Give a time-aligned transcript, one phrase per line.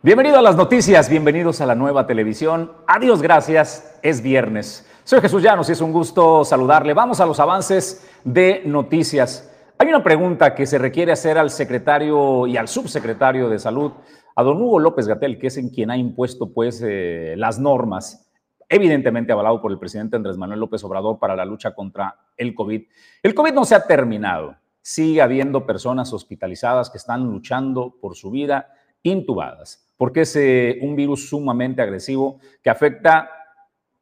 [0.00, 2.70] Bienvenido a las noticias, bienvenidos a la nueva televisión.
[2.86, 4.88] Adiós, gracias, es viernes.
[5.02, 6.94] Soy Jesús Llanos y es un gusto saludarle.
[6.94, 9.52] Vamos a los avances de noticias.
[9.76, 13.90] Hay una pregunta que se requiere hacer al secretario y al subsecretario de Salud,
[14.36, 18.30] a don Hugo López Gatel, que es en quien ha impuesto pues eh, las normas,
[18.68, 22.82] evidentemente avalado por el presidente Andrés Manuel López Obrador para la lucha contra el COVID.
[23.24, 24.54] El COVID no se ha terminado.
[24.80, 28.68] Sigue habiendo personas hospitalizadas que están luchando por su vida,
[29.02, 33.28] intubadas porque es eh, un virus sumamente agresivo que afecta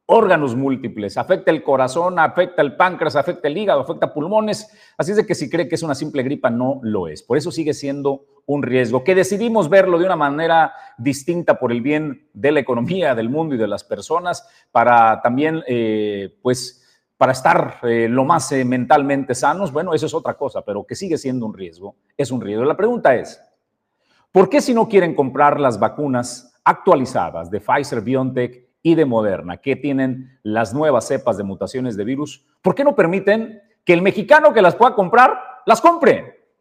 [0.05, 4.71] órganos múltiples, afecta el corazón, afecta el páncreas, afecta el hígado, afecta pulmones.
[4.97, 7.23] Así es que si cree que es una simple gripa, no lo es.
[7.23, 11.81] Por eso sigue siendo un riesgo, que decidimos verlo de una manera distinta por el
[11.81, 16.85] bien de la economía, del mundo y de las personas, para también, eh, pues,
[17.17, 19.73] para estar eh, lo más mentalmente sanos.
[19.73, 22.63] Bueno, eso es otra cosa, pero que sigue siendo un riesgo, es un riesgo.
[22.63, 23.41] La pregunta es,
[24.37, 29.57] ¿Por qué si no quieren comprar las vacunas actualizadas de Pfizer, BioNTech y de Moderna,
[29.57, 34.03] que tienen las nuevas cepas de mutaciones de virus, ¿por qué no permiten que el
[34.03, 36.51] mexicano que las pueda comprar, las compre?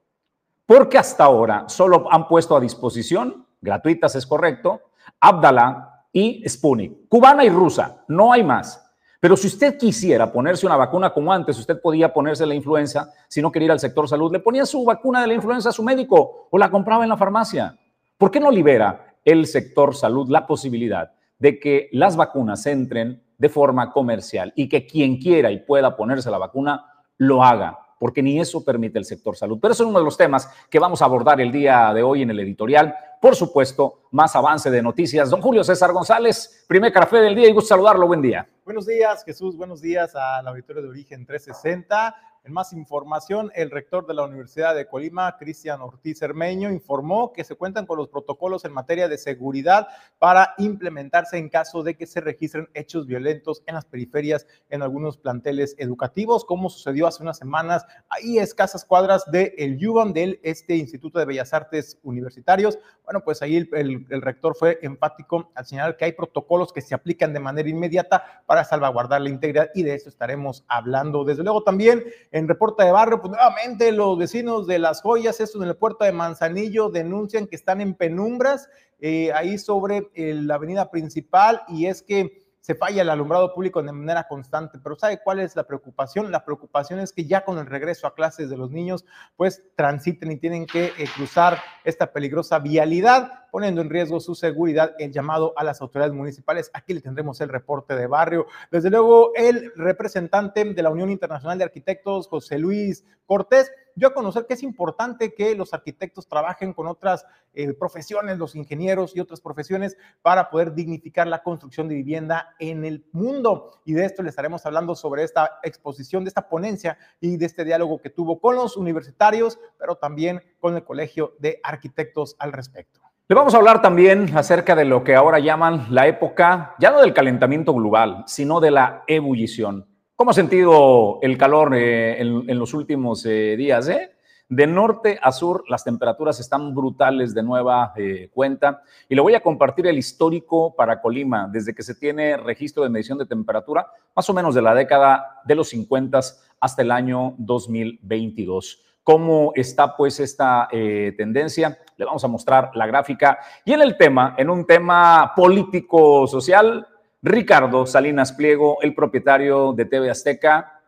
[0.64, 4.80] Porque hasta ahora solo han puesto a disposición, gratuitas es correcto,
[5.20, 8.85] Abdala y Sputnik, cubana y rusa, no hay más.
[9.20, 13.40] Pero si usted quisiera ponerse una vacuna como antes, usted podía ponerse la influenza, si
[13.40, 15.82] no quería ir al sector salud, le ponía su vacuna de la influenza a su
[15.82, 17.76] médico o la compraba en la farmacia.
[18.18, 23.48] ¿Por qué no libera el sector salud la posibilidad de que las vacunas entren de
[23.48, 26.84] forma comercial y que quien quiera y pueda ponerse la vacuna
[27.18, 27.85] lo haga?
[27.98, 29.58] Porque ni eso permite el sector salud.
[29.60, 32.22] Pero eso es uno de los temas que vamos a abordar el día de hoy
[32.22, 35.30] en el editorial por supuesto, más avance de noticias.
[35.30, 38.06] Don Julio César González, primer café del día y gusto saludarlo.
[38.06, 38.46] Buen día.
[38.64, 39.56] Buenos días, Jesús.
[39.56, 42.14] Buenos días a la Auditorio de Origen 360.
[42.46, 47.42] En más información, el rector de la Universidad de Colima, Cristian Ortiz Hermeño, informó que
[47.42, 49.88] se cuentan con los protocolos en materia de seguridad
[50.20, 55.18] para implementarse en caso de que se registren hechos violentos en las periferias en algunos
[55.18, 60.76] planteles educativos, como sucedió hace unas semanas ahí escasas cuadras del el UBAM, del este
[60.76, 62.78] Instituto de Bellas Artes Universitarios.
[63.04, 66.94] Bueno, pues ahí el, el rector fue enfático al señalar que hay protocolos que se
[66.94, 71.24] aplican de manera inmediata para salvaguardar la integridad y de eso estaremos hablando.
[71.24, 72.04] Desde luego también
[72.36, 76.04] en reporte de barrio, pues nuevamente los vecinos de Las Joyas, esto en el puerto
[76.04, 78.68] de Manzanillo, denuncian que están en penumbras
[79.00, 83.92] eh, ahí sobre la avenida principal y es que se falla el alumbrado público de
[83.92, 84.80] manera constante.
[84.82, 86.32] Pero ¿sabe cuál es la preocupación?
[86.32, 89.04] La preocupación es que ya con el regreso a clases de los niños,
[89.36, 94.96] pues transiten y tienen que eh, cruzar esta peligrosa vialidad, poniendo en riesgo su seguridad.
[94.98, 96.68] El llamado a las autoridades municipales.
[96.74, 98.46] Aquí le tendremos el reporte de barrio.
[98.72, 104.14] Desde luego, el representante de la Unión Internacional de Arquitectos, José Luis Cortés, yo a
[104.14, 107.24] conocer que es importante que los arquitectos trabajen con otras
[107.54, 112.84] eh, profesiones, los ingenieros y otras profesiones para poder dignificar la construcción de vivienda en
[112.84, 113.80] el mundo.
[113.86, 117.64] Y de esto le estaremos hablando sobre esta exposición, de esta ponencia y de este
[117.64, 123.00] diálogo que tuvo con los universitarios, pero también con el Colegio de Arquitectos al respecto.
[123.28, 127.00] Le vamos a hablar también acerca de lo que ahora llaman la época, ya no
[127.00, 129.95] del calentamiento global, sino de la ebullición.
[130.16, 133.86] ¿Cómo ha sentido el calor eh, en, los últimos eh, días?
[133.90, 134.12] Eh?
[134.48, 137.92] De norte a sur, las temperaturas están brutales de nueva
[138.32, 138.82] cuenta.
[139.10, 142.88] Y le voy a compartir el histórico para Colima, desde que se tiene registro de
[142.88, 146.18] medición de temperatura, más o menos de la década de los 50
[146.60, 148.84] hasta el año 2022.
[149.02, 151.78] ¿Cómo está pues esta tendencia?
[151.98, 153.38] Le vamos a mostrar la gráfica.
[153.66, 156.86] Y en el tema, en un tema político-social,
[157.26, 160.80] Ricardo Salinas Pliego, el propietario de TV Azteca.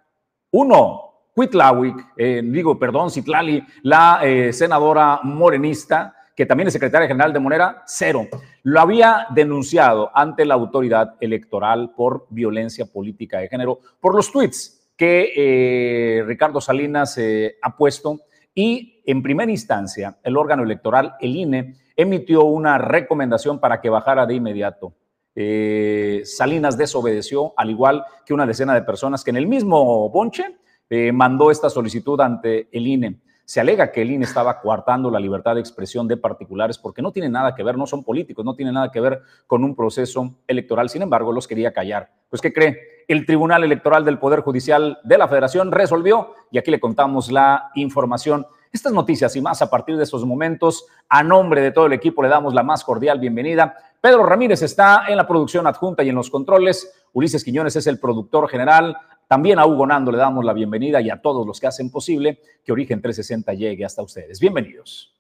[0.53, 7.32] Uno, Cuitlawic, eh, digo, perdón, Citlali, la eh, senadora morenista, que también es secretaria general
[7.32, 8.28] de Monera, cero.
[8.62, 14.93] Lo había denunciado ante la autoridad electoral por violencia política de género, por los tweets
[14.97, 17.19] que eh, Ricardo Salinas
[17.60, 18.21] ha puesto
[18.54, 24.24] y en primera instancia el órgano electoral, el INE, emitió una recomendación para que bajara
[24.24, 24.95] de inmediato
[25.40, 30.56] eh, Salinas desobedeció, al igual que una decena de personas que en el mismo bonche
[30.90, 33.20] eh, mandó esta solicitud ante el INE.
[33.44, 37.12] Se alega que el INE estaba coartando la libertad de expresión de particulares porque no
[37.12, 40.34] tiene nada que ver, no son políticos, no tiene nada que ver con un proceso
[40.48, 40.88] electoral.
[40.88, 42.10] Sin embargo, los quería callar.
[42.28, 43.04] Pues, ¿qué cree?
[43.06, 47.70] El Tribunal Electoral del Poder Judicial de la Federación resolvió y aquí le contamos la
[47.76, 48.44] información.
[48.72, 52.22] Estas noticias y más a partir de estos momentos, a nombre de todo el equipo,
[52.22, 56.15] le damos la más cordial bienvenida Pedro Ramírez está en la producción adjunta y en
[56.15, 56.92] los controles.
[57.12, 58.97] Ulises Quiñones es el productor general.
[59.27, 62.41] También a Hugo Nando le damos la bienvenida y a todos los que hacen posible
[62.65, 64.39] que Origen 360 llegue hasta ustedes.
[64.39, 65.15] Bienvenidos.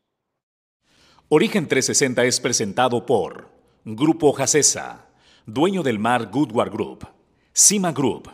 [1.28, 3.48] Origen 360 es presentado por
[3.84, 5.06] Grupo Jacesa,
[5.44, 7.08] dueño del mar Goodward Group,
[7.52, 8.30] Cima Group,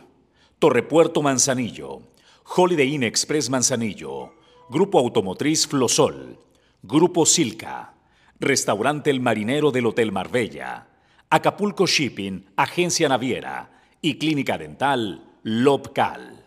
[0.59, 2.03] Torrepuerto Manzanillo,
[2.55, 4.33] Holiday Inn Express Manzanillo,
[4.69, 6.37] Grupo Automotriz Flosol,
[6.83, 7.94] Grupo Silca,
[8.39, 10.87] Restaurante El Marinero del Hotel Marbella,
[11.29, 13.69] Acapulco Shipping, Agencia Naviera
[14.01, 16.43] y Clínica Dental Lobcal.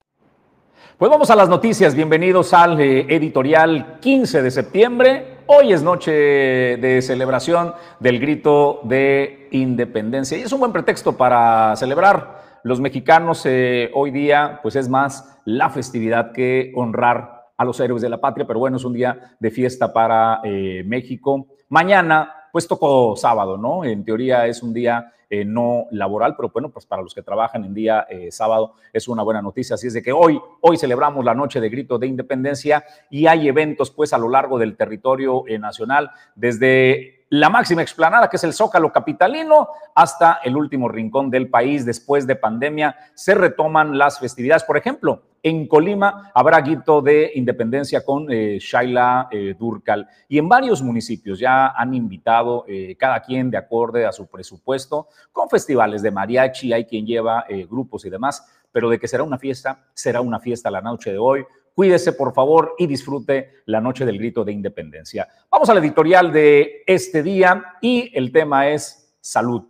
[0.99, 1.95] Pues vamos a las noticias.
[1.95, 5.39] Bienvenidos al eh, editorial 15 de septiembre.
[5.47, 11.75] Hoy es noche de celebración del grito de independencia y es un buen pretexto para
[11.77, 12.61] celebrar.
[12.65, 18.03] Los mexicanos eh, hoy día, pues es más la festividad que honrar a los héroes
[18.03, 21.49] de la patria, pero bueno, es un día de fiesta para eh, México.
[21.69, 23.85] Mañana, pues tocó sábado, ¿no?
[23.85, 27.63] En teoría es un día eh, no laboral, pero bueno, pues para los que trabajan
[27.63, 29.75] en día eh, sábado es una buena noticia.
[29.75, 33.47] Así es de que hoy, hoy celebramos la noche de grito de independencia y hay
[33.47, 38.45] eventos pues a lo largo del territorio eh, nacional, desde la máxima explanada, que es
[38.45, 41.85] el Zócalo Capitalino, hasta el último rincón del país.
[41.85, 44.65] Después de pandemia, se retoman las festividades.
[44.65, 50.09] Por ejemplo, en Colima habrá guito de independencia con eh, Shaila eh, Durcal.
[50.29, 55.09] Y en varios municipios ya han invitado, eh, cada quien de acorde a su presupuesto,
[55.33, 59.39] con festivales de mariachi, hay quien lleva grupos y demás, pero de que será una
[59.39, 61.45] fiesta, será una fiesta la noche de hoy
[61.79, 65.29] Cuídese, por favor, y disfrute la noche del grito de independencia.
[65.49, 69.63] Vamos al editorial de este día y el tema es salud.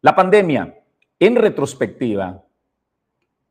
[0.00, 0.76] La pandemia,
[1.20, 2.44] en retrospectiva,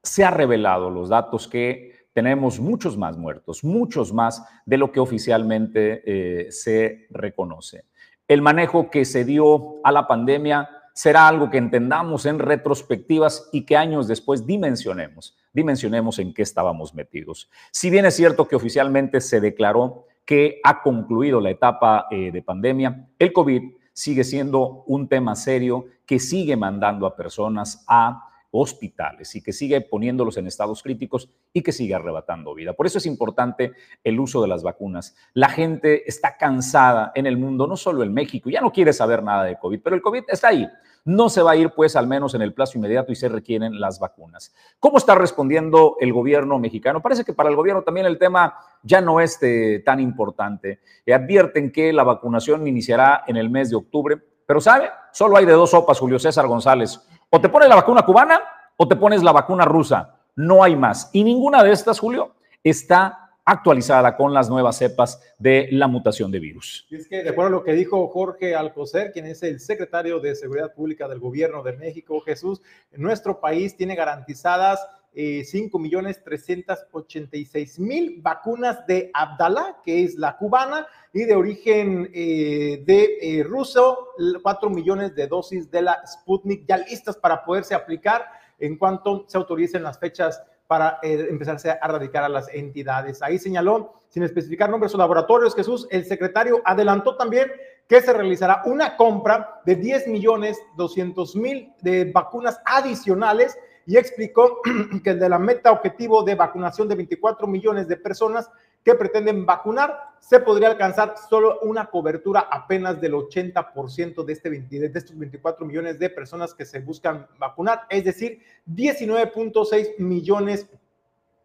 [0.03, 4.99] se ha revelado los datos que tenemos muchos más muertos, muchos más de lo que
[4.99, 7.85] oficialmente eh, se reconoce.
[8.27, 13.65] El manejo que se dio a la pandemia será algo que entendamos en retrospectivas y
[13.65, 17.49] que años después dimensionemos dimensionemos en qué estábamos metidos.
[17.71, 22.41] Si bien es cierto que oficialmente se declaró que ha concluido la etapa eh, de
[22.41, 23.61] pandemia, el COVID
[23.93, 29.81] sigue siendo un tema serio que sigue mandando a personas a hospitales y que sigue
[29.81, 32.73] poniéndolos en estados críticos y que sigue arrebatando vida.
[32.73, 33.71] Por eso es importante
[34.03, 35.15] el uso de las vacunas.
[35.33, 39.23] La gente está cansada en el mundo, no solo en México, ya no quiere saber
[39.23, 40.67] nada de COVID, pero el COVID está ahí.
[41.03, 43.79] No se va a ir, pues, al menos en el plazo inmediato y se requieren
[43.79, 44.53] las vacunas.
[44.79, 47.01] ¿Cómo está respondiendo el gobierno mexicano?
[47.01, 50.79] Parece que para el gobierno también el tema ya no es eh, tan importante.
[51.03, 54.91] Y advierten que la vacunación iniciará en el mes de octubre, pero ¿sabe?
[55.11, 56.99] Solo hay de dos sopas, Julio César González.
[57.33, 58.41] O te pones la vacuna cubana
[58.75, 60.17] o te pones la vacuna rusa.
[60.35, 61.09] No hay más.
[61.13, 66.39] Y ninguna de estas, Julio, está actualizada con las nuevas cepas de la mutación de
[66.39, 66.85] virus.
[66.91, 70.35] Es que, de acuerdo a lo que dijo Jorge Alcocer, quien es el secretario de
[70.35, 72.61] Seguridad Pública del Gobierno de México, Jesús,
[72.91, 81.35] nuestro país tiene garantizadas eh, 5.386.000 vacunas de Abdala, que es la cubana, y de
[81.35, 84.07] origen eh, de eh, ruso,
[84.41, 88.25] 4 millones de dosis de la Sputnik ya listas para poderse aplicar
[88.59, 90.41] en cuanto se autoricen las fechas
[90.71, 93.21] para eh, empezarse a radicar a las entidades.
[93.21, 97.51] Ahí señaló, sin especificar nombres o laboratorios, Jesús, el secretario adelantó también
[97.89, 104.61] que se realizará una compra de 10 millones 200 mil de vacunas adicionales y explicó
[105.03, 108.49] que de la meta objetivo de vacunación de 24 millones de personas
[108.83, 114.91] que pretenden vacunar, se podría alcanzar solo una cobertura apenas del 80% de, este de
[114.93, 120.67] estos 24 millones de personas que se buscan vacunar, es decir, 19.6 millones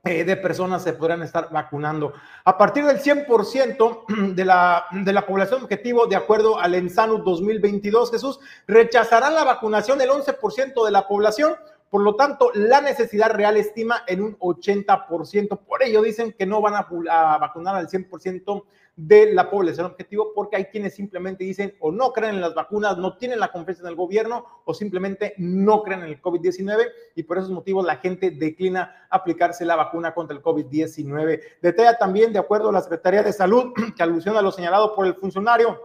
[0.04, 2.12] eh, de personas se podrán estar vacunando.
[2.44, 8.12] A partir del 100% de la, de la población objetivo, de acuerdo al ENSANU 2022,
[8.12, 8.38] Jesús,
[8.68, 11.56] rechazará la vacunación del 11% de la población
[11.90, 15.58] por lo tanto, la necesidad real estima en un 80%.
[15.66, 18.64] Por ello dicen que no van a, vacunar al 100%
[18.96, 22.96] de la población objetivo porque hay quienes simplemente dicen o no creen en las vacunas,
[22.96, 27.22] no tienen la confianza en el gobierno o simplemente no creen en el COVID-19 y
[27.22, 31.40] por esos motivos la gente declina aplicarse la vacuna contra el COVID-19.
[31.60, 35.06] Detalla también, de acuerdo a la Secretaría de Salud, que alusiona a lo señalado por
[35.06, 35.78] el funcionario,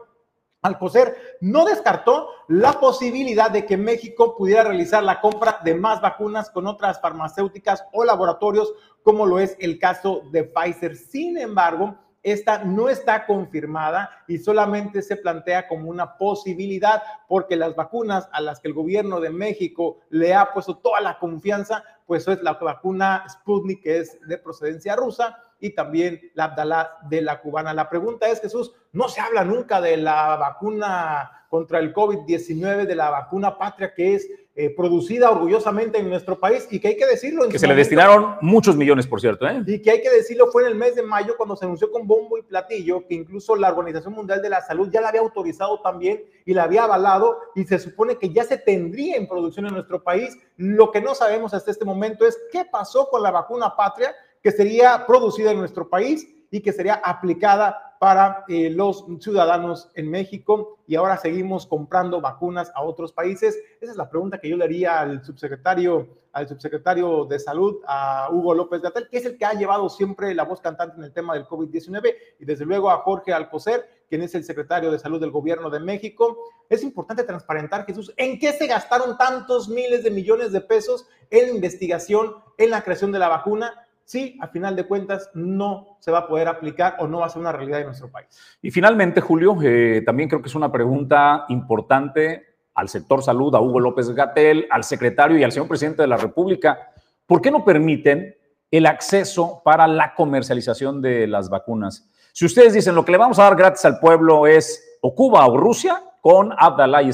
[0.62, 6.52] Alcocer no descartó la posibilidad de que México pudiera realizar la compra de más vacunas
[6.52, 10.96] con otras farmacéuticas o laboratorios, como lo es el caso de Pfizer.
[10.96, 17.76] Sin embargo, esta no está confirmada y solamente se plantea como una posibilidad porque las
[17.76, 22.28] vacunas a las que el gobierno de México le ha puesto toda la confianza, pues
[22.28, 27.40] es la vacuna Sputnik que es de procedencia rusa y también la Abdalá de la
[27.40, 27.74] cubana.
[27.74, 32.96] La pregunta es, Jesús, no se habla nunca de la vacuna contra el COVID-19, de
[32.96, 37.06] la vacuna patria que es eh, producida orgullosamente en nuestro país y que hay que
[37.06, 37.48] decirlo.
[37.48, 39.48] que se le destinaron muchos millones, por cierto.
[39.48, 39.62] ¿eh?
[39.68, 42.08] Y que hay que decirlo, fue en el mes de mayo cuando se anunció con
[42.08, 45.82] bombo y platillo que incluso la Organización Mundial de la Salud ya la había autorizado
[45.82, 49.74] también y la había avalado y se supone que ya se tendría en producción en
[49.74, 50.38] nuestro país.
[50.58, 54.52] Lo que no sabemos hasta este momento es qué pasó con la vacuna patria que
[54.52, 60.80] sería producida en nuestro país y que sería aplicada para eh, los ciudadanos en México
[60.88, 63.60] y ahora seguimos comprando vacunas a otros países.
[63.80, 68.28] Esa es la pregunta que yo le haría al subsecretario, al subsecretario de Salud, a
[68.32, 71.14] Hugo López Gatel, que es el que ha llevado siempre la voz cantante en el
[71.14, 75.22] tema del COVID-19, y desde luego a Jorge Alcocer, quien es el secretario de Salud
[75.22, 76.40] del Gobierno de México.
[76.68, 81.56] Es importante transparentar, Jesús, en qué se gastaron tantos miles de millones de pesos en
[81.56, 86.20] investigación, en la creación de la vacuna sí, a final de cuentas no se va
[86.20, 88.28] a poder aplicar o no va a ser una realidad en nuestro país.
[88.62, 93.62] Y finalmente, Julio, eh, también creo que es una pregunta importante al sector salud, a
[93.62, 96.92] Hugo López Gatel, al secretario y al señor presidente de la República.
[97.26, 98.36] ¿Por qué no permiten
[98.70, 102.10] el acceso para la comercialización de las vacunas?
[102.34, 105.46] Si ustedes dicen lo que le vamos a dar gratis al pueblo es o Cuba
[105.46, 107.12] o Rusia con Abdallah y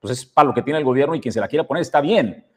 [0.00, 2.00] pues es para lo que tiene el gobierno y quien se la quiera poner está
[2.00, 2.49] bien.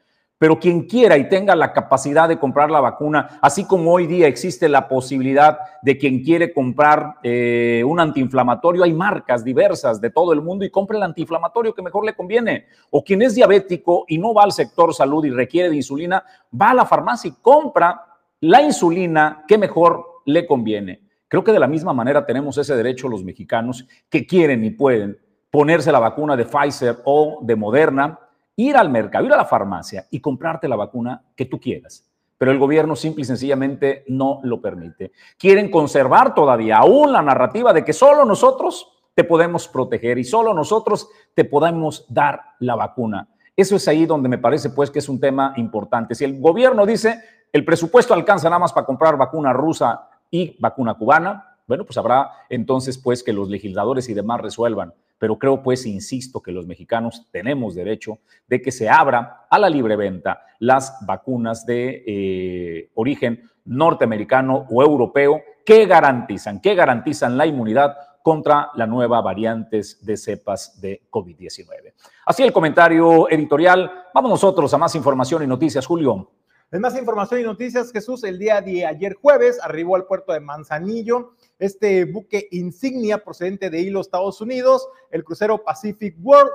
[0.44, 4.26] Pero quien quiera y tenga la capacidad de comprar la vacuna, así como hoy día
[4.26, 10.34] existe la posibilidad de quien quiere comprar eh, un antiinflamatorio, hay marcas diversas de todo
[10.34, 12.66] el mundo y compre el antiinflamatorio que mejor le conviene.
[12.90, 16.22] O quien es diabético y no va al sector salud y requiere de insulina,
[16.52, 18.04] va a la farmacia y compra
[18.40, 21.08] la insulina que mejor le conviene.
[21.26, 25.18] Creo que de la misma manera tenemos ese derecho los mexicanos que quieren y pueden
[25.50, 28.18] ponerse la vacuna de Pfizer o de Moderna
[28.56, 32.08] ir al mercado, ir a la farmacia y comprarte la vacuna que tú quieras.
[32.36, 35.12] Pero el gobierno simple y sencillamente no lo permite.
[35.38, 40.52] Quieren conservar todavía aún la narrativa de que solo nosotros te podemos proteger y solo
[40.52, 43.28] nosotros te podemos dar la vacuna.
[43.56, 46.14] Eso es ahí donde me parece pues que es un tema importante.
[46.14, 50.94] Si el gobierno dice el presupuesto alcanza nada más para comprar vacuna rusa y vacuna
[50.94, 55.86] cubana, bueno, pues habrá entonces pues que los legisladores y demás resuelvan pero creo pues,
[55.86, 60.96] insisto, que los mexicanos tenemos derecho de que se abra a la libre venta las
[61.06, 68.86] vacunas de eh, origen norteamericano o europeo que garantizan, que garantizan la inmunidad contra la
[68.86, 71.92] nueva variantes de cepas de COVID-19.
[72.24, 73.90] Así el comentario editorial.
[74.14, 76.30] Vamos nosotros a más información y noticias, Julio.
[76.70, 80.40] En más información y noticias, Jesús, el día de ayer jueves arribó al puerto de
[80.40, 86.50] Manzanillo este buque insignia procedente de Hilo, Estados Unidos, el crucero Pacific World,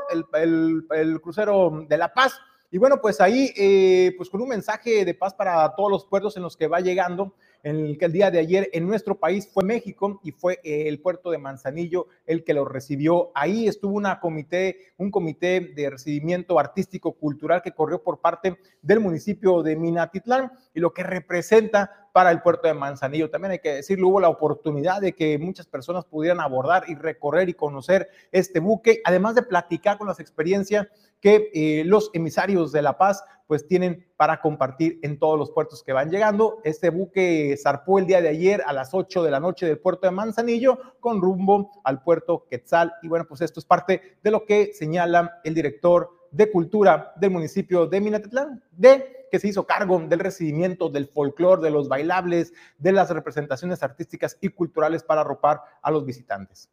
[0.91, 2.33] el, crucero de La Paz.
[2.71, 6.37] Y bueno, pues ahí, eh, pues con un mensaje de paz para todos los puertos
[6.37, 9.49] en los que va llegando, en el que el día de ayer en nuestro país
[9.51, 13.31] fue México y fue eh, el puerto de Manzanillo el que lo recibió.
[13.35, 18.99] Ahí estuvo una comité, un comité de recibimiento artístico cultural que corrió por parte del
[18.99, 23.29] municipio de Minatitlán y lo que representa para el puerto de Manzanillo.
[23.29, 27.49] También hay que decirlo, hubo la oportunidad de que muchas personas pudieran abordar y recorrer
[27.49, 30.87] y conocer este buque, además de platicar con las experiencias
[31.19, 35.83] que eh, los emisarios de La Paz pues tienen para compartir en todos los puertos
[35.83, 36.61] que van llegando.
[36.63, 40.05] Este buque zarpó el día de ayer a las 8 de la noche del puerto
[40.05, 42.93] de Manzanillo con rumbo al puerto Quetzal.
[43.01, 47.31] Y bueno, pues esto es parte de lo que señala el director de Cultura del
[47.31, 52.53] municipio de Minatitlán, de que se hizo cargo del recibimiento del folclore, de los bailables,
[52.77, 56.69] de las representaciones artísticas y culturales para arropar a los visitantes.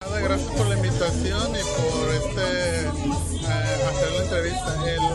[0.00, 3.17] Gracias por la invitación y por este,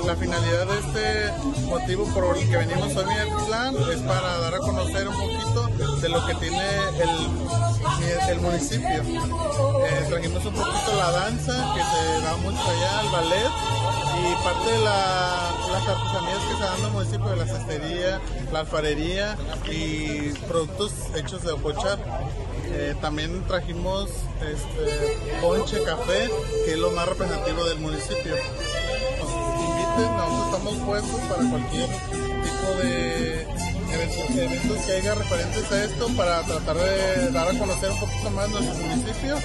[0.06, 4.56] la finalidad de este motivo por el que venimos hoy en plan es para dar
[4.56, 5.68] a conocer un poquito
[6.02, 6.68] de lo que tiene
[7.00, 9.02] el, el municipio.
[9.02, 13.52] Eh, trajimos un poquito la danza que se da mucho allá, el ballet
[14.20, 18.60] y parte de las artesanías que se dan en el municipio de la cestería, la
[18.60, 19.38] alfarería
[19.72, 21.98] y productos hechos de ocochar.
[22.76, 24.10] Eh, también trajimos
[24.42, 26.30] este, ponche café,
[26.66, 28.36] que es lo más representativo del municipio.
[29.98, 33.48] Nosotros estamos puestos para cualquier tipo de
[34.36, 38.50] eventos, que haya referentes a esto para tratar de dar a conocer un poquito más
[38.50, 39.36] nuestro municipio,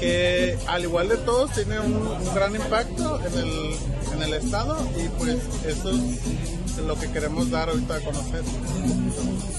[0.00, 3.76] que al igual de todos tiene un, gran impacto en el,
[4.14, 8.42] en el estado y pues eso es lo que queremos dar ahorita a conocer.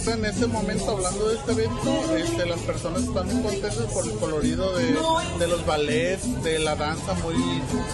[0.07, 4.13] En este momento hablando de este evento, este, las personas están muy contentas por el
[4.13, 7.35] colorido de, los ballets, de la danza muy,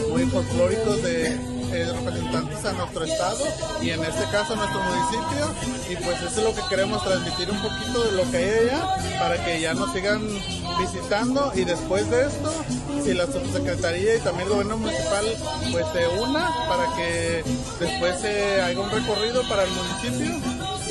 [0.09, 3.45] muy folclóricos de, eh, representantes a nuestro estado
[3.81, 5.89] y en este caso a nuestro municipio.
[5.89, 9.19] Y pues eso es lo que queremos transmitir un poquito de lo que hay allá
[9.19, 10.21] para que ya nos sigan
[10.79, 11.51] visitando.
[11.55, 12.51] Y después de esto
[13.03, 15.25] si la subsecretaría y también el gobierno municipal
[15.71, 17.43] pues se una para que
[17.79, 20.35] después se haga un recorrido para el municipio.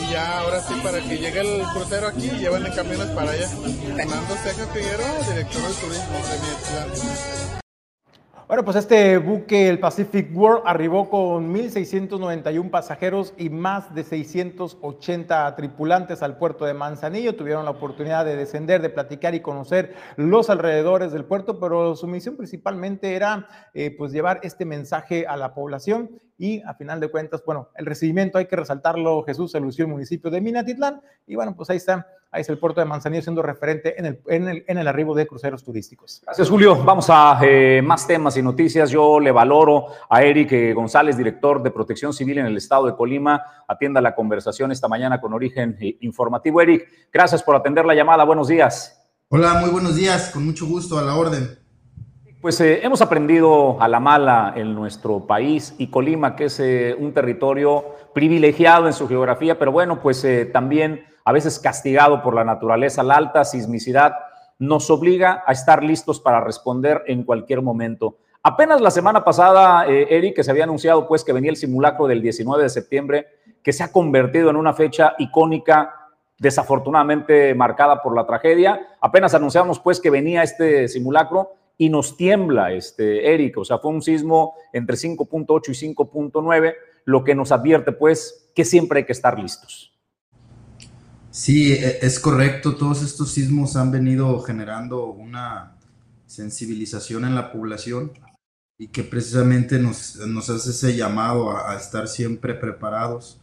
[0.00, 3.32] Y ya ahora sí para que llegue el crucero aquí y lleven en camiones para
[3.32, 3.49] allá.
[3.49, 7.48] Fernando Ceja Figueroa, director de turismo de mi
[8.49, 15.55] bueno, pues este buque, el Pacific World, arribó con 1.691 pasajeros y más de 680
[15.55, 17.37] tripulantes al puerto de Manzanillo.
[17.37, 22.07] Tuvieron la oportunidad de descender, de platicar y conocer los alrededores del puerto, pero su
[22.07, 27.11] misión principalmente era eh, pues llevar este mensaje a la población y a final de
[27.11, 31.55] cuentas, bueno, el recibimiento hay que resaltarlo, Jesús se el municipio de Minatitlán y bueno,
[31.55, 34.64] pues ahí está Ahí es el puerto de Manzanillo siendo referente en el, en el,
[34.66, 36.20] en el arribo de cruceros turísticos.
[36.26, 36.76] Gracias, Julio.
[36.76, 38.90] Vamos a eh, más temas y noticias.
[38.90, 42.94] Yo le valoro a Eric eh, González, director de Protección Civil en el estado de
[42.94, 43.42] Colima.
[43.66, 46.61] Atienda la conversación esta mañana con origen eh, informativo.
[46.61, 48.25] Eric, gracias por atender la llamada.
[48.25, 49.08] Buenos días.
[49.30, 50.28] Hola, muy buenos días.
[50.30, 51.58] Con mucho gusto a la orden.
[52.42, 56.62] Pues hemos aprendido a la mala en nuestro país y Colima, que es
[56.97, 62.42] un territorio privilegiado en su geografía, pero bueno, pues también a veces castigado por la
[62.42, 64.14] naturaleza, la alta sismicidad
[64.58, 68.16] nos obliga a estar listos para responder en cualquier momento.
[68.42, 72.06] Apenas la semana pasada, eh, Eric, que se había anunciado pues que venía el simulacro
[72.06, 73.26] del 19 de septiembre,
[73.62, 75.94] que se ha convertido en una fecha icónica,
[76.38, 78.97] desafortunadamente marcada por la tragedia.
[78.99, 83.90] Apenas anunciamos pues que venía este simulacro y nos tiembla, este, Eric, o sea, fue
[83.90, 89.12] un sismo entre 5.8 y 5.9, lo que nos advierte pues que siempre hay que
[89.12, 89.98] estar listos.
[91.30, 92.76] Sí, e, es correcto.
[92.76, 95.76] Todos estos sismos han venido generando una
[96.26, 98.12] sensibilización en la población
[98.78, 103.40] y que precisamente nos, nos hace ese llamado a, estar siempre preparados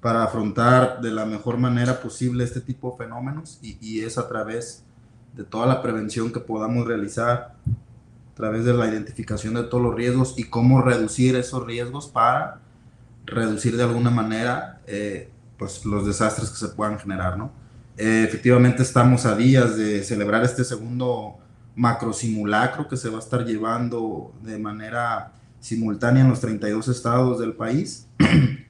[0.00, 4.28] para afrontar de la mejor manera posible este tipo de fenómenos y, y es a
[4.28, 4.84] través
[5.34, 7.56] de toda la prevención que podamos realizar,
[8.32, 12.60] a través de la identificación de todos los riesgos y cómo reducir esos riesgos para
[13.26, 15.30] reducir de alguna manera eh,
[15.64, 17.50] pues, los desastres que se puedan generar, ¿no?
[17.96, 21.38] Eh, efectivamente estamos a días de celebrar este segundo
[21.76, 27.40] macro simulacro que se va a estar llevando de manera simultánea en los 32 estados
[27.40, 28.06] del país.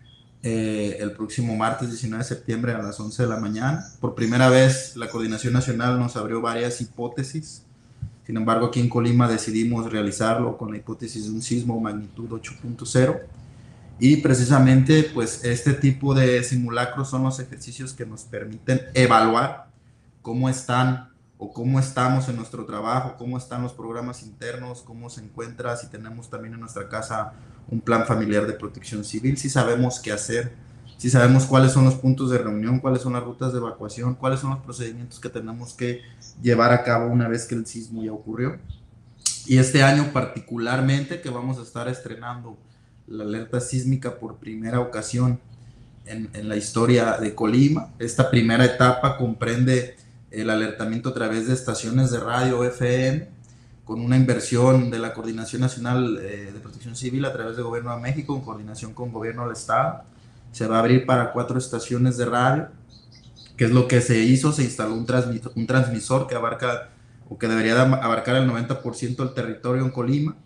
[0.47, 3.83] Eh, el próximo martes 19 de septiembre a las 11 de la mañana.
[3.99, 7.63] Por primera vez la Coordinación Nacional nos abrió varias hipótesis.
[8.27, 13.21] Sin embargo, aquí en Colima decidimos realizarlo con la hipótesis de un sismo magnitud 8.0
[13.99, 19.69] y precisamente, pues este tipo de simulacros son los ejercicios que nos permiten evaluar
[20.21, 25.21] cómo están o cómo estamos en nuestro trabajo, cómo están los programas internos, cómo se
[25.21, 27.35] encuentra, si tenemos también en nuestra casa
[27.69, 30.55] un plan familiar de protección civil, si sabemos qué hacer,
[30.97, 34.41] si sabemos cuáles son los puntos de reunión, cuáles son las rutas de evacuación, cuáles
[34.41, 36.03] son los procedimientos que tenemos que
[36.43, 38.59] llevar a cabo una vez que el sismo ya ocurrió.
[39.47, 42.57] Y este año particularmente que vamos a estar estrenando
[43.07, 45.41] la alerta sísmica por primera ocasión
[46.07, 47.91] en, en, la historia de Colima.
[47.99, 49.97] Esta primera etapa comprende
[50.31, 53.29] el alertamiento a través de estaciones de radio FM,
[53.85, 57.95] con una inversión de la Coordinación Nacional eh, de Protección Civil a través del Gobierno
[57.95, 60.03] de México, en coordinación con Gobierno del Estado.
[60.53, 62.69] Se va a abrir para cuatro estaciones de radio,
[63.57, 66.91] que es lo que se hizo, se instaló un transmisor, un transmisor que abarca
[67.29, 70.37] o que debería abarcar el 90% del territorio en Colima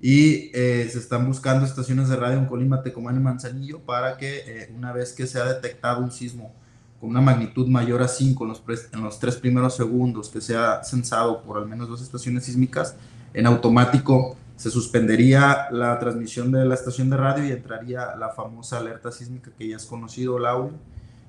[0.00, 4.44] y eh, se están buscando estaciones de radio en Colima, Tecomán y Manzanillo para que
[4.46, 6.54] eh, una vez que se ha detectado un sismo
[7.00, 8.44] con una magnitud mayor a 5
[8.92, 12.96] en los, tres primeros segundos que se ha censado por al menos dos estaciones sísmicas,
[13.34, 18.78] en automático se suspendería la transmisión de la estación de radio y entraría la famosa
[18.78, 20.72] alerta sísmica que ya es conocido, audio,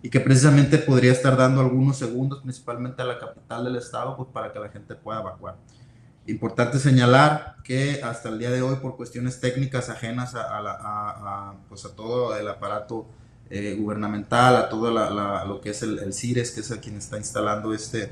[0.01, 4.29] y que precisamente podría estar dando algunos segundos, principalmente a la capital del estado, pues
[4.31, 5.57] para que la gente pueda evacuar.
[6.29, 11.95] Importante señalar que hasta el día de hoy, por cuestiones técnicas ajenas a, pues a
[11.95, 13.07] todo el aparato
[13.49, 17.73] eh, gubernamental, a todo lo que es el, CIRES, que es el quien está instalando
[17.73, 18.11] este,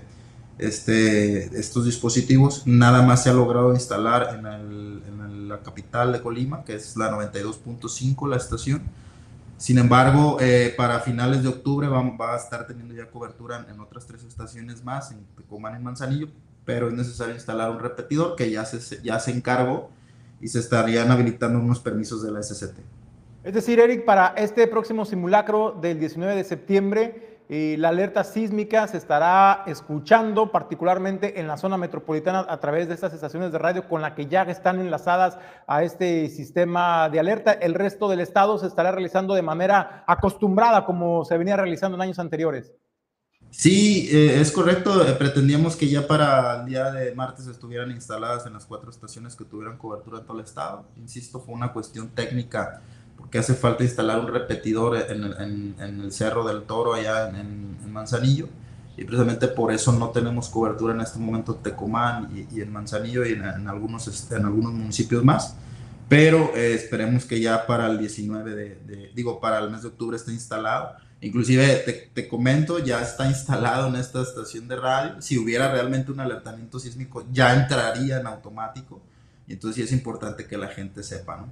[0.58, 6.64] este, estos dispositivos, nada más se ha logrado instalar en, en la capital de Colima,
[6.64, 8.82] que es la 92.5, la estación.
[9.58, 13.80] Sin embargo, eh, para finales de octubre va, va, a estar teniendo ya cobertura en,
[13.80, 16.28] otras tres estaciones más, en Tecomán y Manzanillo,
[16.68, 19.90] pero es necesario instalar un repetidor que ya se, ya se encargó
[20.42, 22.78] y se estarían habilitando unos permisos de la SCT.
[23.46, 28.86] Es decir, Eric, para este próximo simulacro del 19 de septiembre, y la alerta sísmica
[28.88, 33.88] se estará escuchando particularmente en la zona metropolitana a través de estas estaciones de radio
[33.88, 37.54] con la que ya están enlazadas a este sistema de alerta.
[37.54, 42.02] El resto del estado se estará realizando de manera acostumbrada como se venía realizando en
[42.02, 42.74] años anteriores.
[43.52, 45.08] Sí, eh, es correcto.
[45.08, 49.36] Eh, pretendíamos que ya para el día de martes estuvieran instaladas en las cuatro estaciones
[49.36, 50.86] que tuvieran cobertura en todo el estado.
[50.98, 52.82] Insisto, fue una cuestión técnica
[53.18, 58.48] porque hace falta instalar un repetidor en, el Cerro del Toro allá en, Manzanillo
[58.96, 63.26] y precisamente por eso no tenemos cobertura en este momento en Tecomán y, en Manzanillo
[63.26, 65.56] y en, algunos, este, en algunos municipios más,
[66.08, 70.16] pero eh, esperemos que ya para el 19 de, digo, para el mes de octubre
[70.16, 70.96] esté instalado.
[71.20, 75.22] Inclusive te, te, comento, ya está instalado en esta estación de radio.
[75.22, 79.02] Si hubiera realmente un alertamiento sísmico, ya entraría en automático.
[79.48, 81.48] Y entonces sí es importante que la gente sepa, ¿no?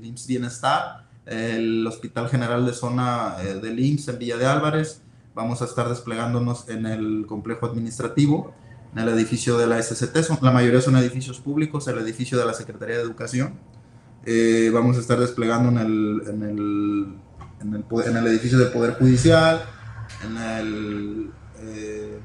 [0.00, 5.02] de IMSS Bienestar, el Hospital General de Zona eh, del IMSS en Villa de Álvarez.
[5.34, 8.54] Vamos a estar desplegándonos en el complejo administrativo,
[8.92, 12.44] en el edificio de la SCT, son, la mayoría son edificios públicos, el edificio de
[12.44, 13.58] la Secretaría de Educación.
[14.24, 17.14] Eh, vamos a estar desplegando en el, en el,
[17.60, 19.62] en el, en el edificio del Poder Judicial,
[20.24, 22.20] en el eh,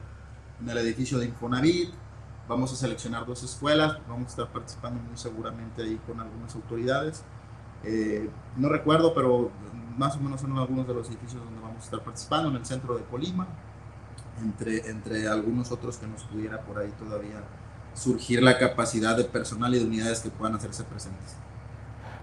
[0.62, 1.90] en el edificio de Infonavit.
[2.50, 7.22] Vamos a seleccionar dos escuelas, vamos a estar participando muy seguramente ahí con algunas autoridades.
[7.84, 9.52] Eh, no recuerdo, pero
[9.96, 12.66] más o menos son algunos de los edificios donde vamos a estar participando, en el
[12.66, 13.48] centro de Colima,
[14.42, 17.44] entre, entre algunos otros que nos pudiera por ahí todavía
[17.94, 21.36] surgir la capacidad de personal y de unidades que puedan hacerse presentes.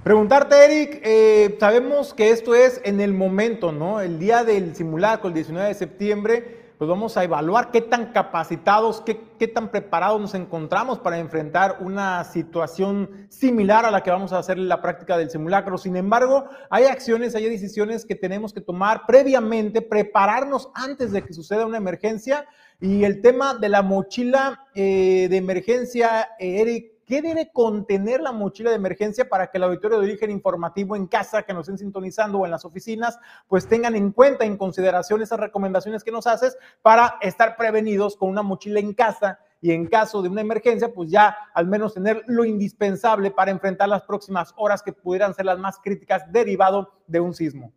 [0.02, 4.00] Preguntarte, Eric, eh, sabemos que esto es en el momento, ¿no?
[4.00, 9.00] El día del simulacro, el 19 de septiembre, pues vamos a evaluar qué tan capacitados,
[9.00, 14.32] qué, qué, tan preparados nos encontramos para enfrentar una situación similar a la que vamos
[14.32, 15.78] a hacer en la práctica del simulacro.
[15.78, 21.32] Sin embargo, hay acciones, hay decisiones que tenemos que tomar previamente, prepararnos antes de que
[21.32, 22.46] suceda una emergencia.
[22.78, 28.32] Y el tema de la mochila eh, de emergencia, eh, Eric, ¿Qué debe contener la
[28.32, 31.78] mochila de emergencia para que el auditorio de origen informativo en casa, que nos estén
[31.78, 36.26] sintonizando o en las oficinas, pues tengan en cuenta, en consideración esas recomendaciones que nos
[36.26, 40.92] haces para estar prevenidos con una mochila en casa y en caso de una emergencia,
[40.92, 45.44] pues ya al menos tener lo indispensable para enfrentar las próximas horas que pudieran ser
[45.44, 47.72] las más críticas derivado de un sismo?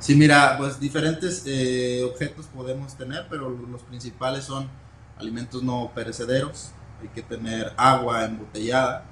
[0.00, 4.68] Sí, mira, pues diferentes eh, objetos podemos tener, pero los principales son
[5.16, 9.04] alimentos no perecederos, hay que tener agua embotellada.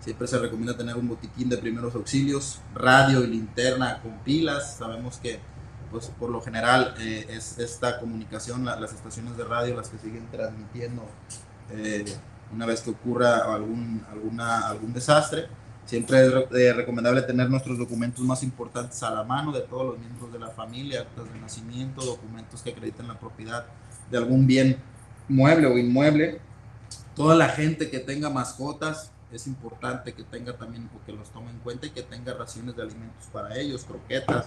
[0.00, 4.76] Siempre se recomienda tener un botiquín de primeros auxilios, radio y linterna con pilas.
[4.76, 5.40] Sabemos que
[5.90, 10.26] pues, por lo general eh, es esta comunicación, las estaciones de radio las que siguen
[10.30, 11.04] transmitiendo
[11.70, 12.04] eh,
[12.52, 15.46] una vez que ocurra algún, alguna, algún desastre.
[15.86, 19.98] Siempre es eh, recomendable tener nuestros documentos más importantes a la mano de todos los
[19.98, 23.66] miembros de la familia, actas de nacimiento, documentos que acrediten la propiedad
[24.10, 24.78] de algún bien
[25.28, 26.40] mueble o inmueble
[27.14, 31.58] toda la gente que tenga mascotas, es importante que tenga también, porque los tome en
[31.58, 34.46] cuenta y que tenga raciones de alimentos para ellos, croquetas,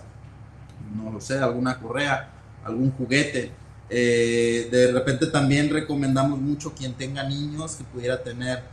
[0.95, 2.29] no lo sé, alguna correa,
[2.63, 3.51] algún juguete.
[3.89, 8.63] Eh, de repente también recomendamos mucho quien tenga niños que pudiera tener,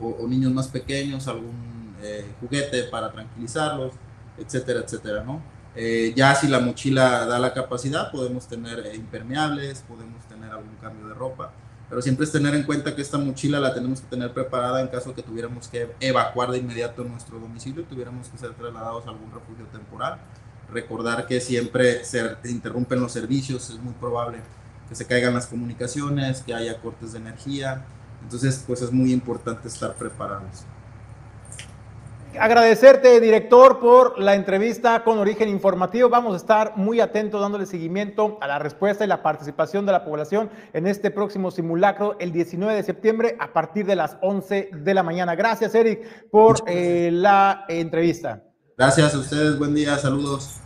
[0.00, 3.92] o, niños más pequeños, algún eh, juguete para tranquilizarlos,
[4.38, 5.42] etcétera, etcétera, ¿no?
[5.76, 11.06] Eh, ya si la mochila da la capacidad, podemos tener impermeables, podemos tener algún cambio
[11.06, 11.52] de ropa,
[11.90, 14.86] pero siempre es tener en cuenta que esta mochila la tenemos que tener preparada en
[14.86, 19.32] caso que tuviéramos que evacuar de inmediato nuestro domicilio tuviéramos que ser trasladados a algún
[19.32, 20.20] refugio temporal.
[20.72, 24.38] Recordar que siempre se interrumpen los servicios, es muy probable
[24.88, 27.84] que se caigan las comunicaciones, que haya cortes de energía,
[28.22, 30.64] entonces pues es muy importante estar preparados.
[32.38, 36.08] Agradecerte, director, por la entrevista con origen informativo.
[36.08, 40.04] Vamos a estar muy atentos dándole seguimiento a la respuesta y la participación de la
[40.04, 44.94] población en este próximo simulacro el 19 de septiembre a partir de las 11 de
[44.94, 45.34] la mañana.
[45.34, 48.44] Gracias, Eric, por eh, la entrevista.
[48.78, 50.60] Gracias a ustedes, buen día, saludos.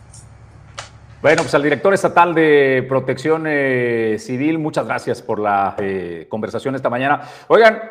[1.21, 6.75] Bueno, pues al director estatal de Protección eh, Civil, muchas gracias por la eh, conversación
[6.75, 7.21] esta mañana.
[7.47, 7.81] Oigan,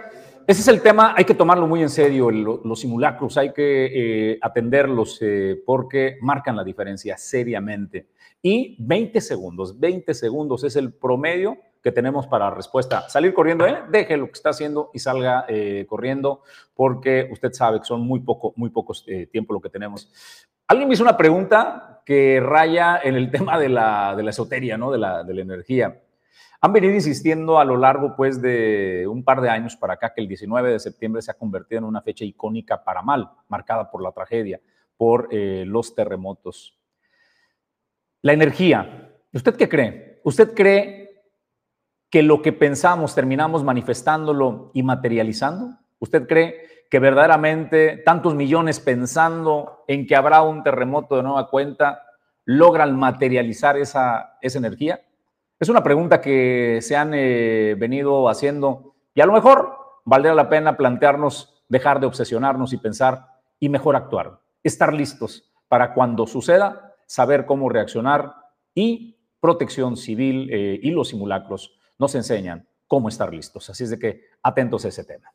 [0.47, 4.39] ese es el tema, hay que tomarlo muy en serio, los simulacros, hay que eh,
[4.41, 8.09] atenderlos eh, porque marcan la diferencia seriamente.
[8.43, 13.09] Y 20 segundos, 20 segundos es el promedio que tenemos para respuesta.
[13.09, 13.85] Salir corriendo, ¿eh?
[13.91, 16.43] deje lo que está haciendo y salga eh, corriendo
[16.75, 20.11] porque usted sabe que son muy poco, muy pocos tiempo lo que tenemos.
[20.67, 24.77] Alguien me hizo una pregunta que raya en el tema de la, de la esoteria,
[24.77, 24.91] ¿no?
[24.91, 26.01] De la, de la energía.
[26.64, 30.22] Han venido insistiendo a lo largo pues, de un par de años para acá que
[30.22, 34.03] el 19 de septiembre se ha convertido en una fecha icónica para mal, marcada por
[34.03, 34.62] la tragedia,
[34.96, 36.81] por eh, los terremotos.
[38.22, 39.12] La energía.
[39.35, 40.22] ¿Usted qué cree?
[40.24, 41.27] ¿Usted cree
[42.09, 45.77] que lo que pensamos terminamos manifestándolo y materializando?
[45.98, 52.00] ¿Usted cree que verdaderamente tantos millones pensando en que habrá un terremoto de nueva cuenta
[52.46, 55.03] logran materializar esa, esa energía?
[55.64, 60.50] Es una pregunta que se han eh, venido haciendo y a lo mejor valdría la
[60.50, 66.92] pena plantearnos, dejar de obsesionarnos y pensar y mejor actuar, estar listos para cuando suceda,
[67.07, 68.35] saber cómo reaccionar
[68.74, 73.70] y protección civil eh, y los simulacros nos enseñan cómo estar listos.
[73.70, 75.33] Así es de que atentos a ese tema.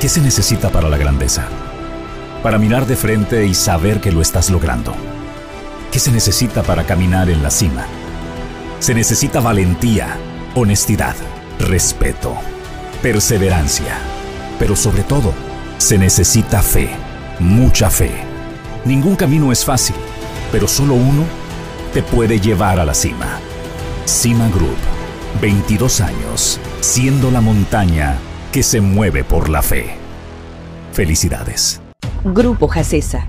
[0.00, 1.48] ¿Qué se necesita para la grandeza?
[2.44, 4.94] Para mirar de frente y saber que lo estás logrando
[5.92, 7.84] ¿Qué se necesita para caminar en la cima?
[8.78, 10.16] Se necesita valentía,
[10.54, 11.14] honestidad,
[11.58, 12.34] respeto,
[13.02, 13.98] perseverancia,
[14.58, 15.34] pero sobre todo,
[15.76, 16.88] se necesita fe,
[17.40, 18.10] mucha fe.
[18.86, 19.96] Ningún camino es fácil,
[20.50, 21.24] pero solo uno
[21.92, 23.38] te puede llevar a la cima.
[24.06, 24.78] Cima Group,
[25.42, 28.16] 22 años, siendo la montaña
[28.50, 29.94] que se mueve por la fe.
[30.94, 31.82] Felicidades.
[32.24, 33.28] Grupo Jacesa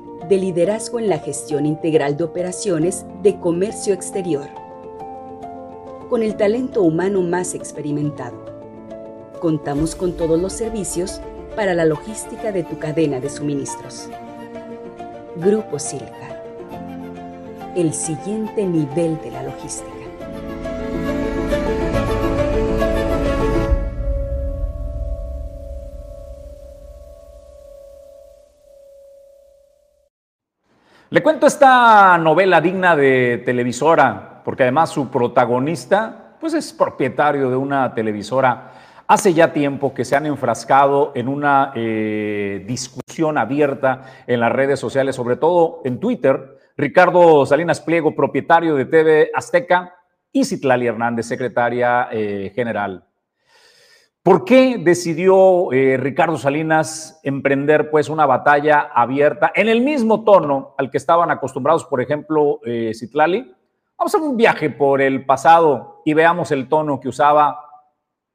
[0.27, 4.47] de liderazgo en la gestión integral de operaciones de comercio exterior,
[6.09, 8.45] con el talento humano más experimentado.
[9.39, 11.21] Contamos con todos los servicios
[11.55, 14.09] para la logística de tu cadena de suministros.
[15.37, 16.43] Grupo Silca.
[17.75, 19.90] El siguiente nivel de la logística.
[31.13, 37.57] Le cuento esta novela digna de televisora, porque además su protagonista pues es propietario de
[37.57, 38.71] una televisora.
[39.07, 44.79] Hace ya tiempo que se han enfrascado en una eh, discusión abierta en las redes
[44.79, 46.57] sociales, sobre todo en Twitter.
[46.77, 49.93] Ricardo Salinas Pliego, propietario de TV Azteca,
[50.31, 53.03] y Citlali Hernández, secretaria eh, general.
[54.23, 60.75] ¿Por qué decidió eh, Ricardo Salinas emprender pues una batalla abierta en el mismo tono
[60.77, 63.51] al que estaban acostumbrados, por ejemplo, eh, Citlali?
[63.97, 67.65] Vamos a un viaje por el pasado y veamos el tono que usaba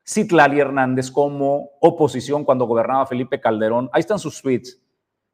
[0.05, 3.89] Citlali Hernández como oposición cuando gobernaba Felipe Calderón.
[3.93, 4.83] Ahí están sus tweets.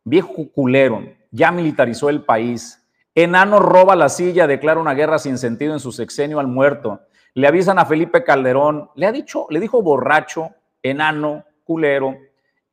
[0.04, 2.86] Viejo culero, ya militarizó el país.
[3.14, 7.00] Enano roba la silla, declara una guerra sin sentido en su sexenio al muerto
[7.34, 10.50] le avisan a Felipe Calderón, le ha dicho, le dijo borracho,
[10.82, 12.16] enano, culero,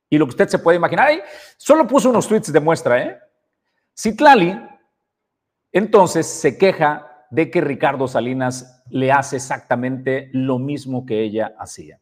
[0.09, 1.07] y lo que usted se puede imaginar.
[1.07, 1.21] Ahí
[1.57, 3.19] solo puso unos tweets de muestra, ¿eh?
[3.97, 4.59] Citlali,
[5.71, 11.99] entonces se queja de que Ricardo Salinas le hace exactamente lo mismo que ella hacía.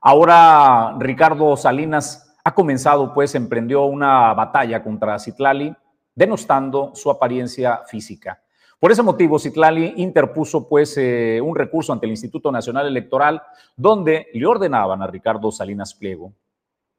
[0.00, 5.74] Ahora Ricardo Salinas ha comenzado, pues emprendió una batalla contra Citlali
[6.14, 8.42] denostando su apariencia física.
[8.78, 13.42] Por ese motivo, Citlali interpuso pues eh, un recurso ante el Instituto Nacional Electoral
[13.76, 16.32] donde le ordenaban a Ricardo Salinas Pliego,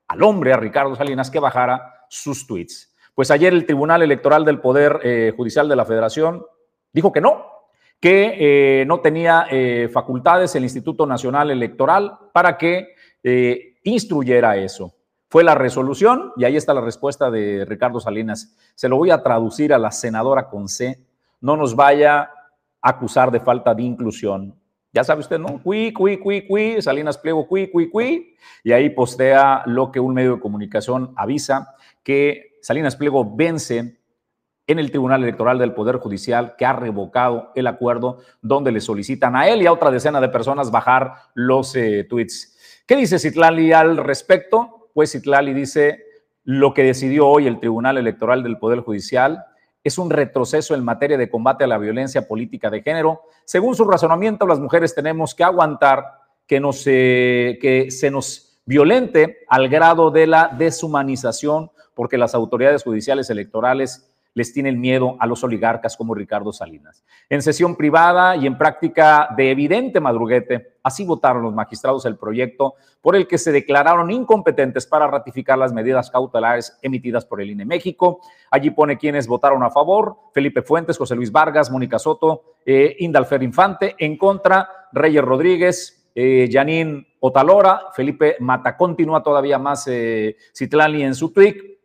[0.10, 2.94] al hombre, a Ricardo Salinas, que bajara sus tweets.
[3.16, 6.46] Pues ayer el Tribunal Electoral del Poder eh, Judicial de la Federación
[6.92, 7.46] dijo que no,
[8.02, 9.48] que eh, no tenía
[9.92, 12.96] facultades el Instituto Nacional Electoral para que
[13.84, 14.94] instruyera eso.
[15.30, 18.56] Fue la resolución y ahí está la respuesta de Ricardo Salinas.
[18.76, 21.09] Se lo voy a traducir a la senadora con C
[21.42, 22.22] no nos vaya
[22.82, 24.56] a acusar de falta de inclusión.
[24.92, 25.62] Ya sabe usted, ¿no?
[25.62, 28.36] Cui, cui, cui, cui, Salinas Pliego, cui, cui, cui.
[28.64, 34.00] Y ahí postea lo que un medio de comunicación avisa, que Salinas Pliego vence
[34.70, 39.36] en el Tribunal Electoral del Poder Judicial que ha revocado el acuerdo donde le solicitan
[39.36, 42.84] a él y a otra decena de personas bajar los eh, tweets.
[42.86, 44.92] ¿Qué dice Citlali al respecto?
[44.94, 46.04] Pues Citlali dice
[46.44, 49.44] lo que decidió hoy el Tribunal Electoral del Poder Judicial
[49.84, 53.22] es un retroceso en materia de combate a la violencia política de género.
[53.46, 56.06] Según su razonamiento, las mujeres tenemos que aguantar
[56.46, 63.30] que, nos, que se nos violente al grado de la deshumanización, porque las autoridades judiciales
[63.30, 64.09] electorales
[64.40, 67.04] les tienen miedo a los oligarcas como Ricardo Salinas.
[67.28, 72.76] En sesión privada y en práctica de evidente madruguete, así votaron los magistrados el proyecto
[73.02, 77.66] por el que se declararon incompetentes para ratificar las medidas cautelares emitidas por el INE
[77.66, 78.22] México.
[78.50, 83.44] Allí pone quienes votaron a favor, Felipe Fuentes, José Luis Vargas, Mónica Soto, eh, Indalfer
[83.44, 91.04] Infante, en contra, Reyes Rodríguez, eh, Janine Otalora, Felipe Mata continúa todavía más eh, Citlali
[91.04, 91.79] en su tweet.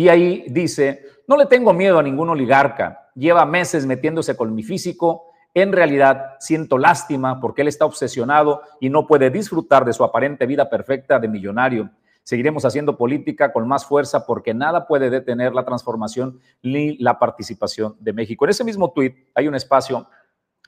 [0.00, 4.62] Y ahí dice, no le tengo miedo a ningún oligarca, lleva meses metiéndose con mi
[4.62, 10.02] físico, en realidad siento lástima porque él está obsesionado y no puede disfrutar de su
[10.02, 11.90] aparente vida perfecta de millonario.
[12.22, 17.94] Seguiremos haciendo política con más fuerza porque nada puede detener la transformación ni la participación
[18.00, 18.46] de México.
[18.46, 20.08] En ese mismo tuit hay un espacio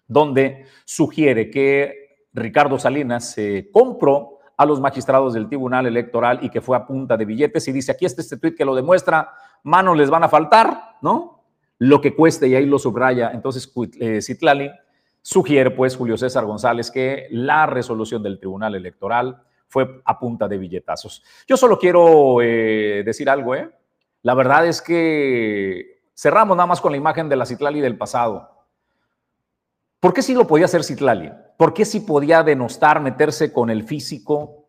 [0.07, 6.61] donde sugiere que Ricardo Salinas se compró a los magistrados del Tribunal Electoral y que
[6.61, 9.31] fue a punta de billetes y dice, aquí está este tuit que lo demuestra,
[9.63, 11.45] manos les van a faltar, ¿no?
[11.79, 13.31] Lo que cueste y ahí lo subraya.
[13.33, 14.71] Entonces, eh, Citlali
[15.21, 20.59] sugiere, pues, Julio César González, que la resolución del Tribunal Electoral fue a punta de
[20.59, 21.23] billetazos.
[21.47, 23.71] Yo solo quiero eh, decir algo, ¿eh?
[24.23, 28.52] La verdad es que cerramos nada más con la imagen de la Citlali del pasado.
[30.03, 31.31] ¿Por qué sí lo podía hacer Citlali?
[31.57, 34.67] ¿Por qué sí podía denostar, meterse con el físico,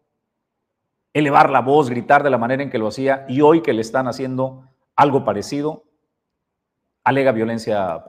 [1.11, 3.81] elevar la voz, gritar de la manera en que lo hacía y hoy que le
[3.81, 5.85] están haciendo algo parecido,
[7.03, 8.05] alega violencia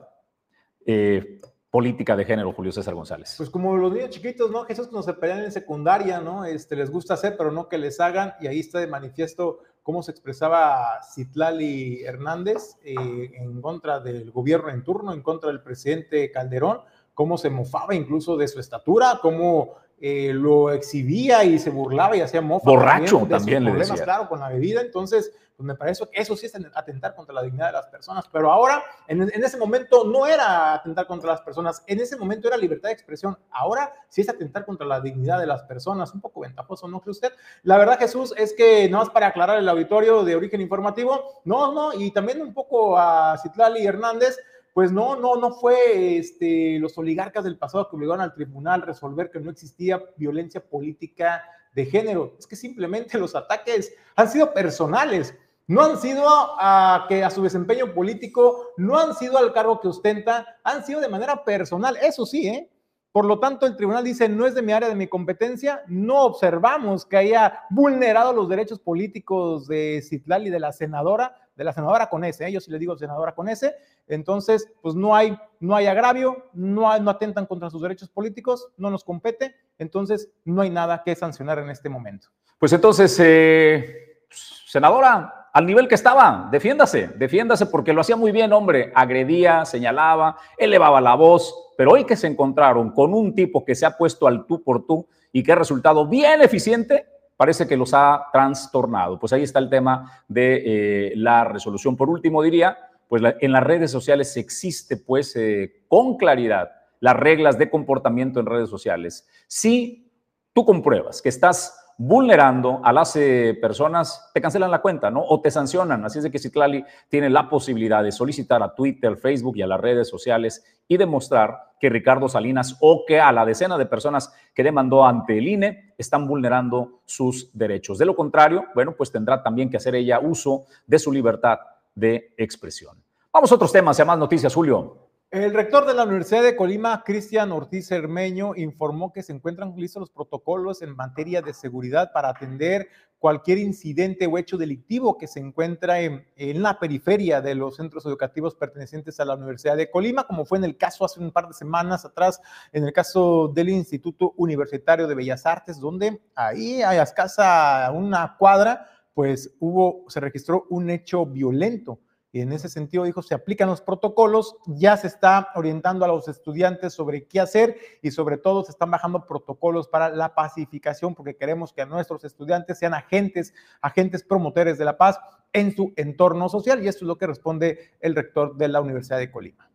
[0.85, 3.33] eh, política de género, Julio César González.
[3.37, 4.63] Pues como los niños chiquitos, ¿no?
[4.65, 6.45] Jesús cuando se pelean en secundaria, ¿no?
[6.45, 10.03] Este, les gusta hacer, pero no que les hagan, y ahí está de manifiesto cómo
[10.03, 16.29] se expresaba Citlali Hernández eh, en contra del gobierno en turno, en contra del presidente
[16.29, 16.81] Calderón,
[17.15, 22.21] cómo se mofaba incluso de su estatura, cómo eh, lo exhibía y se burlaba y
[22.21, 22.69] hacía mofa.
[22.69, 24.81] Borracho también, le problemas, claro, con la bebida.
[24.81, 28.25] Entonces, pues me parece que eso sí es atentar contra la dignidad de las personas.
[28.29, 32.57] Pero ahora, en, ese momento no era atentar contra las personas, en ese momento era
[32.57, 33.37] libertad de expresión.
[33.51, 36.13] Ahora sí es atentar contra la dignidad de las personas.
[36.13, 37.31] Un poco ventajoso, ¿no cree usted?
[37.63, 41.71] La verdad, Jesús, es que no es para aclarar el auditorio de origen informativo, no,
[41.73, 44.37] no, y también un poco a Citlali Hernández
[44.75, 48.85] pues no, no, no fue este, los oligarcas del pasado que obligaron al tribunal a
[48.87, 52.35] resolver que no existía violencia política de género.
[52.37, 55.33] Es que simplemente los ataques han sido personales,
[55.65, 59.87] no han sido a, que a su desempeño político, no han sido al cargo que
[59.87, 61.95] ostenta, han sido de manera personal.
[62.01, 62.69] Eso sí, ¿eh?
[63.13, 66.23] Por lo tanto, el tribunal dice, no es de mi área de mi competencia, no
[66.23, 71.73] observamos que haya vulnerado los derechos políticos de Citlal y de la senadora, de la
[71.73, 72.51] senadora con ese, ¿eh?
[72.51, 73.75] yo sí le digo senadora con ese,
[74.07, 78.89] entonces, pues no hay, no hay agravio, no, no atentan contra sus derechos políticos, no
[78.89, 82.27] nos compete, entonces no hay nada que sancionar en este momento.
[82.59, 88.51] Pues entonces, eh, senadora, al nivel que estaba, defiéndase, defiéndase porque lo hacía muy bien,
[88.51, 93.75] hombre, agredía, señalaba, elevaba la voz, pero hoy que se encontraron con un tipo que
[93.75, 97.05] se ha puesto al tú por tú y que ha resultado bien eficiente,
[97.37, 99.19] parece que los ha trastornado.
[99.19, 101.95] Pues ahí está el tema de eh, la resolución.
[101.95, 107.57] Por último, diría, pues en las redes sociales existe pues eh, con claridad las reglas
[107.57, 109.27] de comportamiento en redes sociales.
[109.47, 110.11] Si
[110.53, 115.23] tú compruebas que estás vulnerando a las eh, personas, te cancelan la cuenta, ¿no?
[115.23, 116.03] O te sancionan.
[116.03, 119.67] Así es de que Citlali tiene la posibilidad de solicitar a Twitter, Facebook y a
[119.67, 124.33] las redes sociales y demostrar que Ricardo Salinas o que a la decena de personas
[124.53, 127.97] que demandó ante el INE están vulnerando sus derechos.
[127.97, 131.59] De lo contrario, bueno, pues tendrá también que hacer ella uso de su libertad
[131.93, 133.01] de expresión.
[133.31, 135.04] Vamos a otros temas y a más noticias, Julio.
[135.35, 139.99] El rector de la Universidad de Colima, Cristian Ortiz Cermeño, informó que se encuentran listos
[139.99, 142.87] los protocolos en materia de seguridad para atender
[143.19, 148.05] cualquier incidente o hecho delictivo que se encuentra en, en, la periferia de los centros
[148.05, 151.49] educativos pertenecientes a la Universidad de Colima, como fue en el caso hace un par
[151.49, 152.39] de semanas atrás,
[152.71, 158.87] en el caso del Instituto Universitario de Bellas Artes, donde ahí a escasa una cuadra,
[159.13, 161.99] pues hubo, se registró un hecho violento
[162.35, 166.27] y en ese sentido dijo, se aplican los protocolos, ya se está orientando a los
[166.27, 171.37] estudiantes sobre qué hacer y sobre todo se están bajando protocolos para la pacificación porque
[171.37, 175.17] queremos que nuestros estudiantes sean agentes, agentes promotores de la paz
[175.53, 179.19] en su entorno social y esto es lo que responde el rector de la Universidad
[179.19, 179.69] de Colima.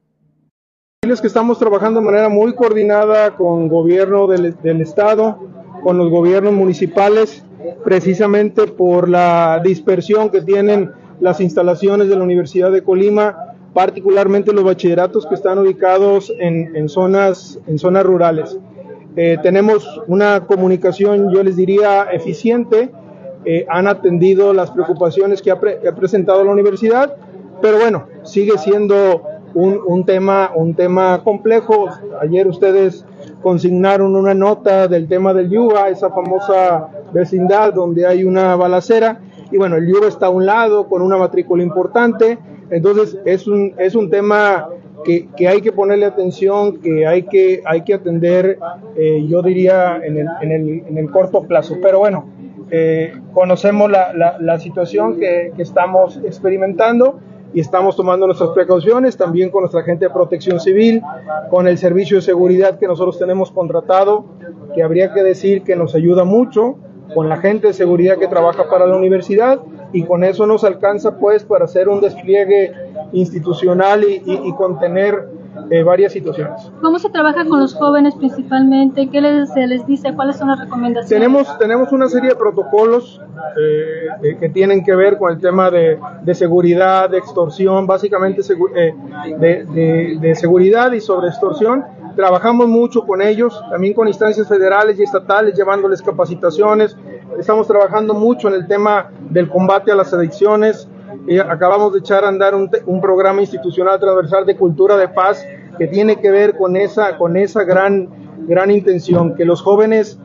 [1.01, 5.49] Es que estamos trabajando de manera muy coordinada con gobierno del, del estado,
[5.83, 7.43] con los gobiernos municipales,
[7.85, 14.65] precisamente por la dispersión que tienen las instalaciones de la Universidad de Colima, particularmente los
[14.65, 18.59] bachilleratos que están ubicados en, en zonas, en zonas rurales.
[19.17, 22.91] Eh, tenemos una comunicación, yo les diría, eficiente,
[23.45, 27.17] eh, han atendido las preocupaciones que ha, pre, que ha, presentado la universidad,
[27.61, 29.23] pero bueno, sigue siendo
[29.55, 31.89] un, un, tema, un tema complejo.
[32.21, 33.05] Ayer ustedes
[33.43, 39.57] consignaron una nota del tema del Yuba, esa famosa vecindad donde hay una balacera y
[39.57, 42.39] bueno, el Yuba está a un lado con una matrícula importante,
[42.71, 44.69] entonces es un, es un tema
[45.05, 48.59] que, que hay que ponerle atención, que hay que, hay que atender,
[48.97, 51.77] eh, yo diría, en el, en, el, en el, corto plazo.
[51.83, 52.27] Pero bueno,
[52.71, 57.19] eh, conocemos la, la, la situación que, que, estamos experimentando
[57.53, 61.03] y estamos tomando nuestras precauciones, también con nuestra gente de protección civil,
[61.51, 64.27] con el servicio de seguridad que nosotros tenemos contratado,
[64.75, 66.77] que habría que decir que nos ayuda mucho
[67.15, 69.61] con la gente de seguridad que trabaja para la universidad
[69.93, 72.73] y con eso nos alcanza pues para hacer un despliegue
[73.13, 75.29] institucional y, y, y contener
[75.71, 76.71] eh, varias situaciones.
[76.81, 79.09] ¿Cómo se trabaja con los jóvenes principalmente?
[79.09, 80.15] ¿Qué les, se les dice?
[80.15, 81.09] ¿Cuáles son las recomendaciones?
[81.09, 83.21] Tenemos, tenemos una serie de protocolos
[83.61, 88.43] eh, que tienen que ver con el tema de, de seguridad, de extorsión, básicamente
[88.77, 88.95] eh,
[89.39, 91.85] de, de, de seguridad y sobre extorsión
[92.17, 96.97] trabajamos mucho con ellos, también con instancias federales y estatales, llevándoles capacitaciones.
[97.39, 100.89] Estamos trabajando mucho en el tema del combate a las adicciones.
[101.49, 105.45] Acabamos de echar a andar un, un, programa institucional transversal de cultura de paz
[105.79, 108.09] que tiene que ver con esa, con esa gran,
[108.47, 110.19] gran intención, que los jóvenes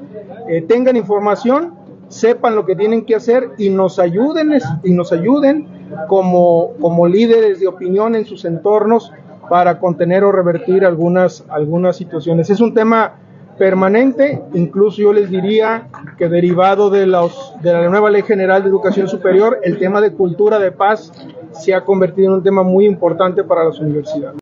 [0.48, 1.74] eh, tengan información,
[2.08, 4.52] sepan lo que tienen que hacer y nos ayuden,
[4.84, 9.12] y nos ayuden como, como líderes de opinión en sus entornos
[9.50, 12.50] para contener o revertir algunas, algunas situaciones.
[12.50, 13.14] Es un tema
[13.58, 15.88] permanente, incluso yo les diría
[16.18, 20.12] que derivado de, los, de la nueva Ley General de Educación Superior, el tema de
[20.12, 21.12] cultura de paz
[21.52, 24.40] se ha convertido en un tema muy importante para las universidades.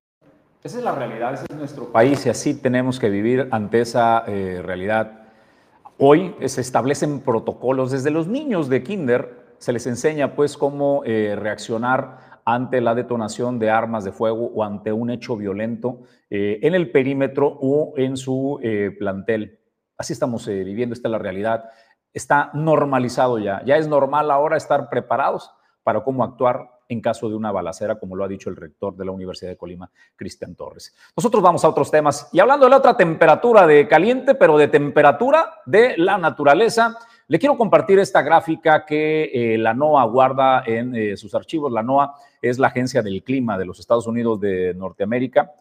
[0.63, 4.23] Esa es la realidad, ese es nuestro país y así tenemos que vivir ante esa
[4.27, 5.23] eh, realidad.
[5.97, 11.35] Hoy se establecen protocolos desde los niños de kinder, se les enseña pues cómo eh,
[11.37, 16.75] reaccionar ante la detonación de armas de fuego o ante un hecho violento eh, en
[16.75, 19.59] el perímetro o en su eh, plantel.
[19.97, 21.69] Así estamos eh, viviendo, esta es la realidad.
[22.13, 25.51] Está normalizado ya, ya es normal ahora estar preparados
[25.83, 29.05] para cómo actuar en caso de una balacera, como lo ha dicho el rector de
[29.05, 30.93] la Universidad de Colima, Cristian Torres.
[31.15, 34.67] Nosotros vamos a otros temas y hablando de la otra temperatura de caliente, pero de
[34.67, 36.97] temperatura de la naturaleza,
[37.27, 41.71] le quiero compartir esta gráfica que eh, la NOAA guarda en eh, sus archivos.
[41.71, 45.51] La NOAA es la agencia del clima de los Estados Unidos de Norteamérica.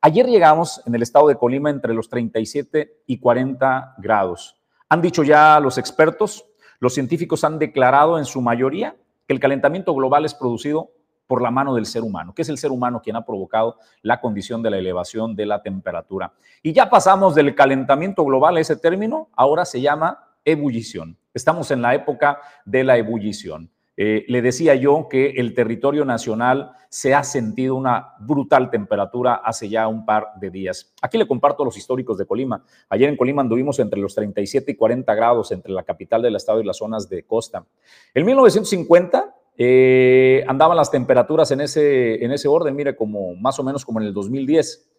[0.00, 4.56] Ayer llegamos en el estado de Colima entre los 37 y 40 grados.
[4.88, 6.46] Han dicho ya los expertos,
[6.78, 8.96] los científicos han declarado en su mayoría
[9.26, 10.90] que el calentamiento global es producido
[11.26, 14.20] por la mano del ser humano, que es el ser humano quien ha provocado la
[14.20, 16.32] condición de la elevación de la temperatura.
[16.62, 21.16] Y ya pasamos del calentamiento global, ese término, ahora se llama ebullición.
[21.34, 23.70] Estamos en la época de la ebullición.
[24.02, 29.68] Eh, le decía yo que el territorio nacional se ha sentido una brutal temperatura hace
[29.68, 30.94] ya un par de días.
[31.02, 32.64] Aquí le comparto los históricos de Colima.
[32.88, 36.62] Ayer en Colima anduvimos entre los 37 y 40 grados entre la capital del estado
[36.62, 37.66] y las zonas de costa.
[38.14, 43.62] En 1950 eh, andaban las temperaturas en ese, en ese orden, mire, como más o
[43.62, 44.90] menos como en el 2010.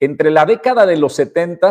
[0.00, 1.70] Entre la década de los 70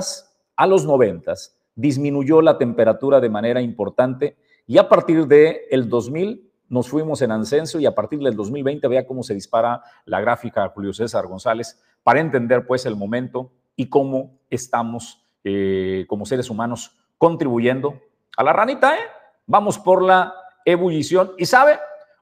[0.55, 1.33] a los 90
[1.75, 7.31] disminuyó la temperatura de manera importante y a partir del el 2000 nos fuimos en
[7.31, 11.79] ascenso y a partir del 2020 vea cómo se dispara la gráfica Julio César González
[12.01, 18.01] para entender pues el momento y cómo estamos eh, como seres humanos contribuyendo
[18.37, 19.03] a la ranita, ¿eh?
[19.45, 20.33] Vamos por la
[20.65, 21.77] ebullición y sabe,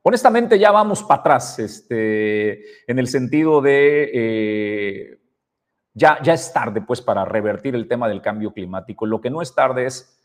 [0.06, 5.18] Honestamente, ya vamos para atrás, este, en el sentido de eh,
[5.94, 9.06] ya, ya es tarde, pues, para revertir el tema del cambio climático.
[9.06, 10.20] Lo que no es tarde es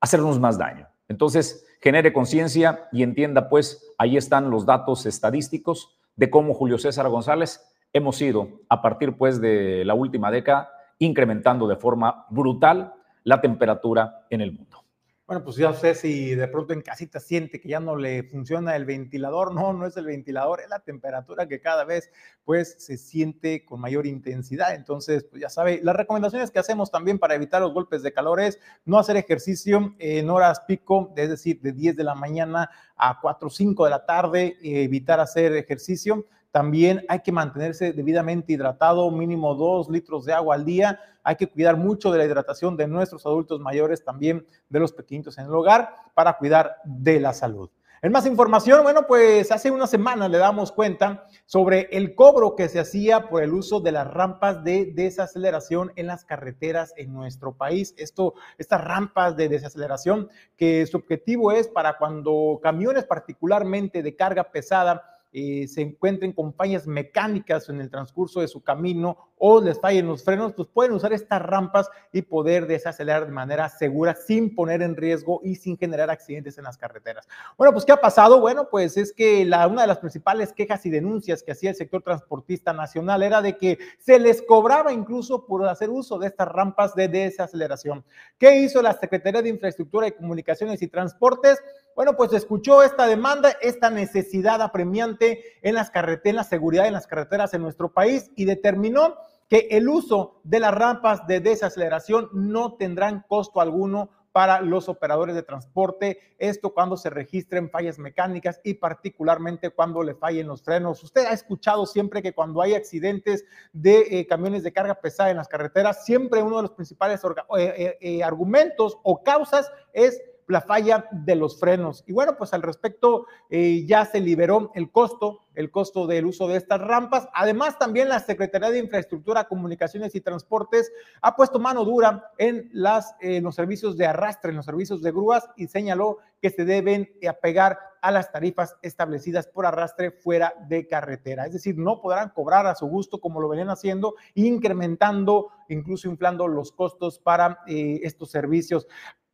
[0.00, 0.88] hacernos más daño.
[1.08, 7.08] Entonces, genere conciencia y entienda, pues, ahí están los datos estadísticos de cómo Julio César
[7.08, 13.40] González hemos ido, a partir, pues, de la última década, incrementando de forma brutal la
[13.40, 14.83] temperatura en el mundo.
[15.26, 18.76] Bueno, pues ya sé si de pronto en casita siente que ya no le funciona
[18.76, 19.54] el ventilador.
[19.54, 22.10] No, no es el ventilador, es la temperatura que cada vez
[22.44, 24.74] pues se siente con mayor intensidad.
[24.74, 28.38] Entonces, pues ya sabe, las recomendaciones que hacemos también para evitar los golpes de calor
[28.38, 33.18] es no hacer ejercicio en horas pico, es decir, de 10 de la mañana a
[33.18, 36.26] 4 o 5 de la tarde, evitar hacer ejercicio.
[36.54, 41.00] También hay que mantenerse debidamente hidratado, mínimo dos litros de agua al día.
[41.24, 45.36] Hay que cuidar mucho de la hidratación de nuestros adultos mayores, también de los pequeños
[45.36, 47.70] en el hogar, para cuidar de la salud.
[48.02, 52.68] En más información, bueno, pues hace una semana le damos cuenta sobre el cobro que
[52.68, 57.56] se hacía por el uso de las rampas de desaceleración en las carreteras en nuestro
[57.56, 57.96] país.
[57.96, 64.44] Esto, estas rampas de desaceleración, que su objetivo es para cuando camiones particularmente de carga
[64.52, 69.80] pesada eh, se encuentren con fallas mecánicas en el transcurso de su camino o les
[69.80, 74.54] fallen los frenos, pues pueden usar estas rampas y poder desacelerar de manera segura sin
[74.54, 77.26] poner en riesgo y sin generar accidentes en las carreteras.
[77.58, 78.40] Bueno, pues ¿qué ha pasado?
[78.40, 81.76] Bueno, pues es que la, una de las principales quejas y denuncias que hacía el
[81.76, 86.46] sector transportista nacional era de que se les cobraba incluso por hacer uso de estas
[86.46, 88.04] rampas de desaceleración.
[88.38, 91.58] ¿Qué hizo la Secretaría de Infraestructura y Comunicaciones y Transportes?
[91.96, 96.92] Bueno, pues escuchó esta demanda, esta necesidad apremiante en las carreteras, en la seguridad en
[96.92, 99.14] las carreteras en nuestro país y determinó
[99.48, 105.36] que el uso de las rampas de desaceleración no tendrán costo alguno para los operadores
[105.36, 111.04] de transporte, esto cuando se registren fallas mecánicas y particularmente cuando le fallen los frenos.
[111.04, 115.36] Usted ha escuchado siempre que cuando hay accidentes de eh, camiones de carga pesada en
[115.36, 117.20] las carreteras, siempre uno de los principales
[117.56, 122.04] eh, eh, argumentos o causas es la falla de los frenos.
[122.06, 126.48] Y bueno, pues al respecto eh, ya se liberó el costo, el costo del uso
[126.48, 127.28] de estas rampas.
[127.34, 130.92] Además, también la Secretaría de Infraestructura, Comunicaciones y Transportes
[131.22, 135.48] ha puesto mano dura en, las, los servicios de arrastre, en los servicios de grúas
[135.56, 141.46] y señaló que se deben apegar a las tarifas establecidas por arrastre fuera de carretera.
[141.46, 146.46] Es decir, no podrán cobrar a su gusto como lo venían haciendo, incrementando, incluso inflando
[146.46, 148.86] los costos para eh, estos servicios.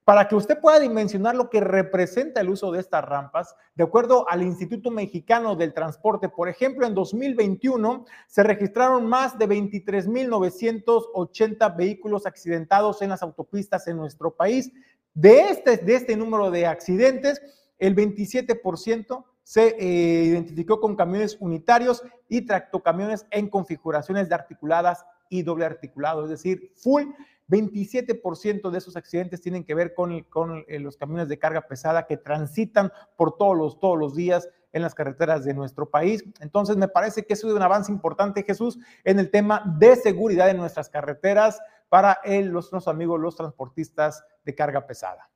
[0.04, 4.26] Para que usted pueda dimensionar lo que representa el uso de estas rampas, de acuerdo
[4.28, 12.26] al Instituto Mexicano del Transporte, por ejemplo, en 2021 se registraron más de 23.980 vehículos
[12.26, 14.72] accidentados en las autopistas en nuestro país.
[15.14, 17.40] De este, de este número de accidentes,
[17.78, 25.42] el 27% se eh, identificó con camiones unitarios y tractocamiones en configuraciones de articuladas y
[25.42, 27.04] doble articulado, es decir, full
[27.50, 32.06] 27% de esos accidentes tienen que ver con, con eh, los camiones de carga pesada
[32.06, 36.24] que transitan por todos los, todos los días en las carreteras de nuestro país.
[36.40, 40.58] Entonces, me parece que es un avance importante, Jesús, en el tema de seguridad en
[40.58, 45.28] nuestras carreteras para los, nuestros amigos, los transportistas de carga pesada.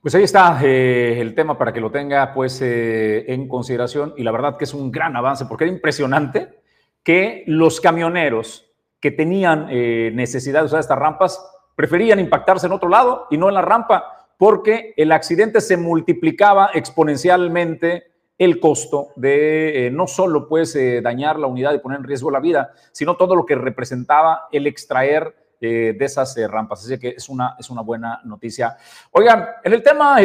[0.00, 4.22] Pues ahí está eh, el tema para que lo tenga pues eh, en consideración y
[4.22, 6.60] la verdad que es un gran avance porque era impresionante
[7.02, 8.65] que los camioneros
[9.06, 11.40] que tenían eh, necesidad de usar estas rampas
[11.76, 16.70] preferían impactarse en otro lado y no en la rampa, porque el accidente se multiplicaba
[16.74, 22.04] exponencialmente el costo de eh, no solo pues eh, dañar la unidad y poner en
[22.04, 26.84] riesgo la vida, sino todo lo que representaba el extraer de esas rampas.
[26.84, 28.76] Así que es una, es una buena noticia.
[29.12, 30.18] Oigan, en el tema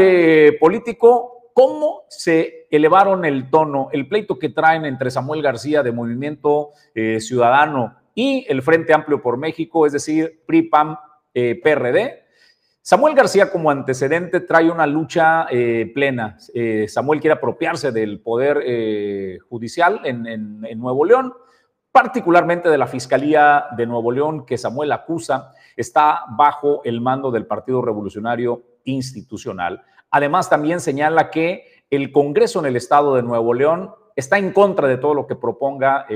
[0.60, 6.72] político, ¿cómo se elevaron el tono, el pleito que traen entre Samuel García de Movimiento
[7.20, 10.98] Ciudadano y el Frente Amplio por México, es decir, PRI-PAM,
[11.34, 12.26] eh, PRD.
[12.82, 16.38] Samuel García como antecedente trae una lucha eh, plena.
[16.54, 21.34] Eh, Samuel quiere apropiarse del poder judicial en, en, Nuevo León,
[21.92, 27.46] particularmente de la Fiscalía de Nuevo León que Samuel acusa está bajo el mando del
[27.46, 29.84] Partido Revolucionario Institucional.
[30.10, 34.88] Además, también señala que el Congreso en el Estado de Nuevo León está en contra
[34.88, 36.08] de todo lo que proponga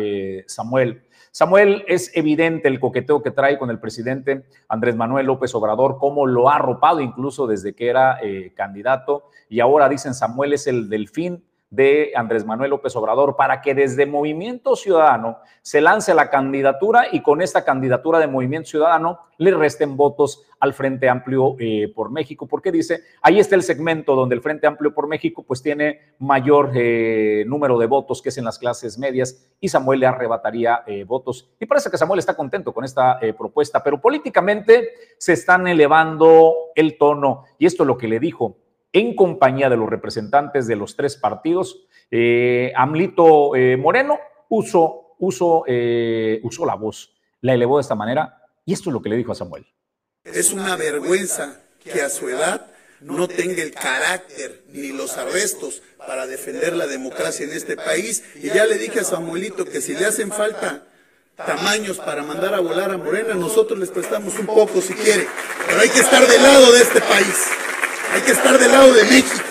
[0.47, 1.05] Samuel.
[1.35, 6.25] Samuel, es evidente el coqueteo que trae con el presidente Andrés Manuel López Obrador, cómo
[6.25, 9.25] lo ha arropado incluso desde que era eh, candidato.
[9.49, 14.05] Y ahora dicen Samuel es el delfín de Andrés Manuel López Obrador para que desde
[14.05, 19.97] Movimiento Ciudadano se lance la candidatura y con esta candidatura de Movimiento Ciudadano le resten
[19.97, 24.41] votos al Frente Amplio eh, por México, porque dice, ahí está el segmento donde el
[24.41, 28.57] Frente Amplio por México pues tiene mayor eh, número de votos que es en las
[28.57, 31.49] clases medias y Samuel le arrebataría eh, votos.
[31.59, 36.97] Y parece que Samuel está contento con esta propuesta, pero políticamente se están elevando el
[36.97, 38.55] tono y esto es lo que le dijo
[38.95, 41.81] en compañía de los representantes de los tres partidos.
[42.09, 44.17] Eh, Amlito eh, Moreno
[44.47, 49.01] usó, usó, eh, usó la voz, la elevó de esta manera y esto es lo
[49.01, 49.67] que le dijo a Samuel.
[50.23, 52.67] Es una vergüenza que a su edad
[53.01, 58.23] no tenga el carácter ni los arrestos para defender la democracia en este país.
[58.35, 60.87] Y ya le dije a Samuelito que si le hacen falta
[61.35, 65.27] tamaños para mandar a volar a Morena, nosotros les prestamos un poco si quiere.
[65.67, 67.64] Pero hay que estar del lado de este país.
[68.15, 69.43] Hay que estar del lado de México.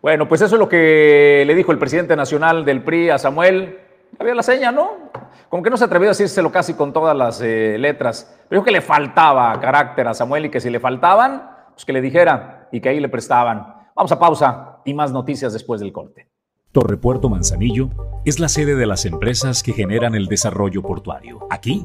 [0.00, 3.76] Bueno, pues eso es lo que le dijo el presidente nacional del PRI a Samuel.
[4.20, 5.10] Había la seña, ¿no?
[5.48, 8.38] Como que no se atrevió a decírselo casi con todas las eh, letras.
[8.48, 12.00] Pero que le faltaba carácter a Samuel y que si le faltaban, pues que le
[12.00, 13.66] dijera y que ahí le prestaban.
[13.96, 16.28] Vamos a pausa y más noticias después del corte.
[16.70, 17.90] Torrepuerto Manzanillo
[18.24, 21.40] es la sede de las empresas que generan el desarrollo portuario.
[21.50, 21.84] Aquí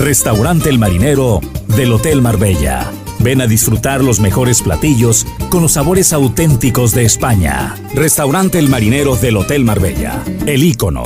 [0.00, 1.40] Restaurante El Marinero
[1.76, 2.90] del Hotel Marbella.
[3.18, 7.76] Ven a disfrutar los mejores platillos con los sabores auténticos de España.
[7.94, 10.22] Restaurante El Marinero del Hotel Marbella.
[10.46, 11.02] El ícono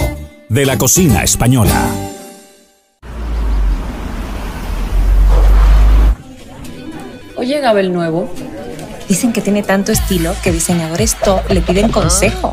[0.49, 1.89] de la cocina española.
[7.35, 8.33] Oye, Gabel Nuevo.
[9.09, 12.53] Dicen que tiene tanto estilo que diseñadores top le piden consejo.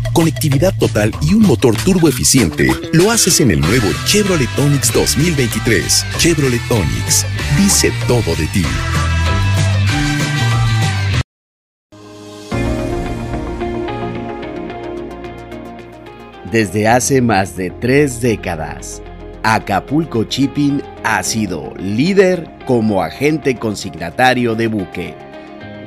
[0.13, 6.05] conectividad total y un motor turbo eficiente, lo haces en el nuevo Chevrolet Onix 2023.
[6.17, 7.25] Chevrolet Onix
[7.57, 8.65] dice todo de ti.
[16.51, 19.01] Desde hace más de tres décadas,
[19.43, 25.30] Acapulco Shipping ha sido líder como agente consignatario de buque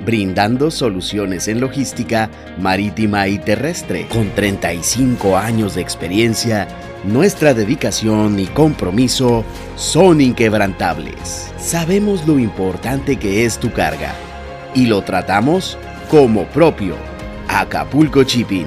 [0.05, 4.07] brindando soluciones en logística marítima y terrestre.
[4.09, 6.69] Con 35 años de experiencia,
[7.05, 9.45] nuestra dedicación y compromiso
[9.77, 11.53] son inquebrantables.
[11.59, 14.15] Sabemos lo importante que es tu carga
[14.75, 15.79] y lo tratamos
[16.11, 16.97] como propio.
[17.49, 18.67] Acapulco Shipping.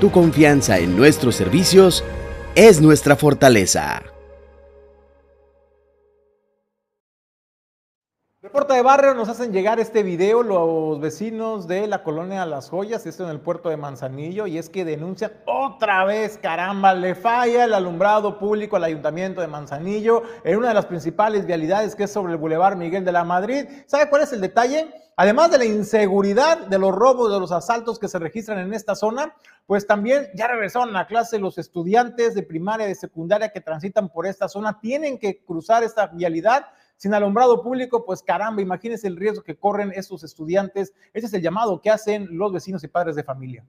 [0.00, 2.04] Tu confianza en nuestros servicios
[2.54, 4.13] es nuestra fortaleza.
[8.54, 13.04] Reporta de barrio nos hacen llegar este video los vecinos de la colonia Las Joyas,
[13.04, 17.64] esto en el puerto de Manzanillo, y es que denuncian otra vez, caramba, le falla
[17.64, 22.12] el alumbrado público al ayuntamiento de Manzanillo en una de las principales vialidades que es
[22.12, 23.66] sobre el Boulevard Miguel de la Madrid.
[23.86, 24.88] ¿Sabe cuál es el detalle?
[25.16, 28.94] Además de la inseguridad, de los robos, de los asaltos que se registran en esta
[28.94, 29.34] zona,
[29.66, 34.08] pues también ya regresaron a clase los estudiantes de primaria y de secundaria que transitan
[34.08, 36.66] por esta zona, tienen que cruzar esta vialidad
[36.96, 40.92] sin alumbrado público, pues caramba, imagínense el riesgo que corren estos estudiantes.
[41.12, 43.64] Ese es el llamado que hacen los vecinos y padres de familia.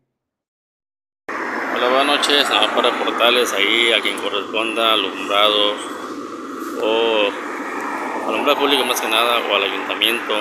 [1.27, 2.49] Hola, buenas noches.
[2.49, 5.75] Nada para reportarles ahí a quien corresponda, alumbrados
[6.81, 10.33] o alumbrado público más que nada o al ayuntamiento.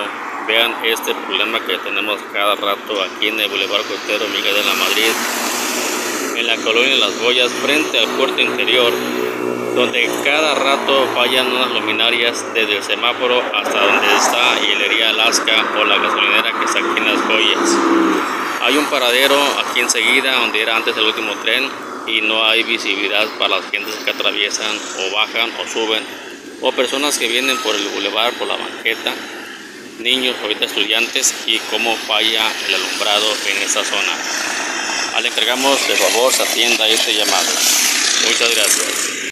[0.47, 4.73] Vean este problema que tenemos cada rato aquí en el Boulevard Costero Miguel de la
[4.75, 5.11] Madrid,
[6.37, 8.93] en la colonia Las Boyas, frente al puerto interior
[9.75, 15.85] donde cada rato fallan unas luminarias desde el semáforo hasta donde está Hilería Alaska o
[15.85, 17.77] la gasolinera que está aquí en las joyas.
[18.63, 21.69] Hay un paradero aquí enseguida donde era antes el último tren
[22.07, 26.03] y no hay visibilidad para las gentes que atraviesan o bajan o suben
[26.61, 29.13] o personas que vienen por el bulevar, por la banqueta,
[29.99, 35.21] niños, ahorita estudiantes y cómo falla el alumbrado en esa zona.
[35.21, 37.49] Le encargamos de favor se atienda este llamado.
[38.27, 39.24] Muchas gracias.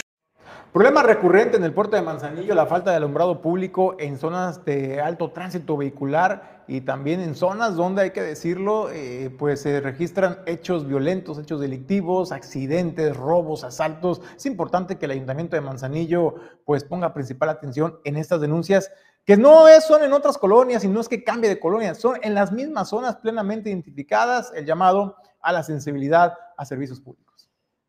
[0.74, 5.00] Problema recurrente en el puerto de Manzanillo, la falta de alumbrado público en zonas de
[5.00, 10.40] alto tránsito vehicular y también en zonas donde hay que decirlo, eh, pues se registran
[10.48, 14.22] hechos violentos, hechos delictivos, accidentes, robos, asaltos.
[14.36, 16.34] Es importante que el ayuntamiento de Manzanillo
[16.66, 18.90] pues ponga principal atención en estas denuncias
[19.26, 22.18] que no es, son en otras colonias y no es que cambie de colonia, son
[22.24, 27.23] en las mismas zonas plenamente identificadas, el llamado a la sensibilidad a servicios públicos.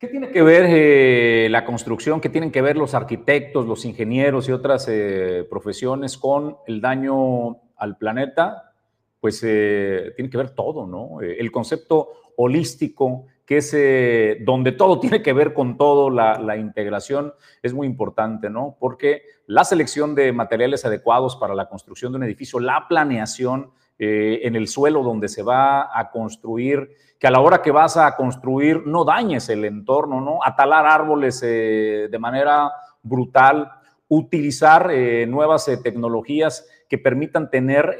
[0.04, 4.46] ¿Qué tiene que ver eh, la construcción, qué tienen que ver los arquitectos, los ingenieros
[4.46, 8.74] y otras eh, profesiones con el daño al planeta?
[9.18, 11.22] Pues eh, tiene que ver todo, ¿no?
[11.22, 17.32] el concepto holístico, que es donde todo tiene que ver con todo, la, la, integración
[17.62, 18.76] es muy importante, ¿no?
[18.78, 24.56] Porque la selección de materiales adecuados para la construcción de un edificio, la planeación, en
[24.56, 26.90] el suelo donde se va a construir,
[27.24, 30.40] que a la hora que vas a construir no dañes el entorno, ¿no?
[30.44, 32.70] Atalar árboles eh, de manera
[33.02, 33.72] brutal,
[34.08, 37.96] utilizar eh, nuevas tecnologías que permitan tener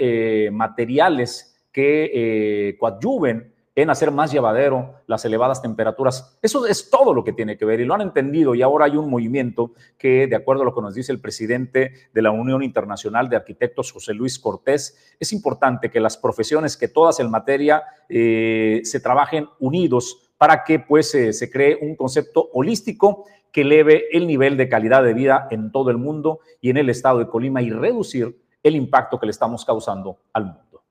[0.53, 6.39] materiales que coadyuven en hacer más llevadero las elevadas temperaturas.
[6.43, 8.97] Eso es todo lo que tiene que ver y lo han entendido y ahora hay
[8.97, 12.63] un movimiento que, de acuerdo a lo que nos dice el presidente de la Unión
[12.63, 17.83] Internacional de Arquitectos, José Luis Cortés, es importante que las profesiones, que todas en materia,
[18.09, 24.27] eh, se trabajen unidos para que pues se cree un concepto holístico que eleve el
[24.27, 27.63] nivel de calidad de vida en todo el mundo y en el estado de Colima
[27.63, 30.83] y reducir el impacto que le estamos causando al mundo.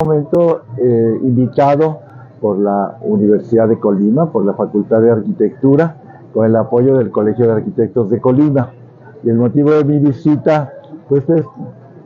[0.00, 2.00] Momento eh, invitado
[2.40, 5.96] por la Universidad de Colima, por la Facultad de Arquitectura,
[6.32, 8.70] con el apoyo del Colegio de Arquitectos de Colima.
[9.22, 10.72] Y el motivo de mi visita,
[11.08, 11.44] pues es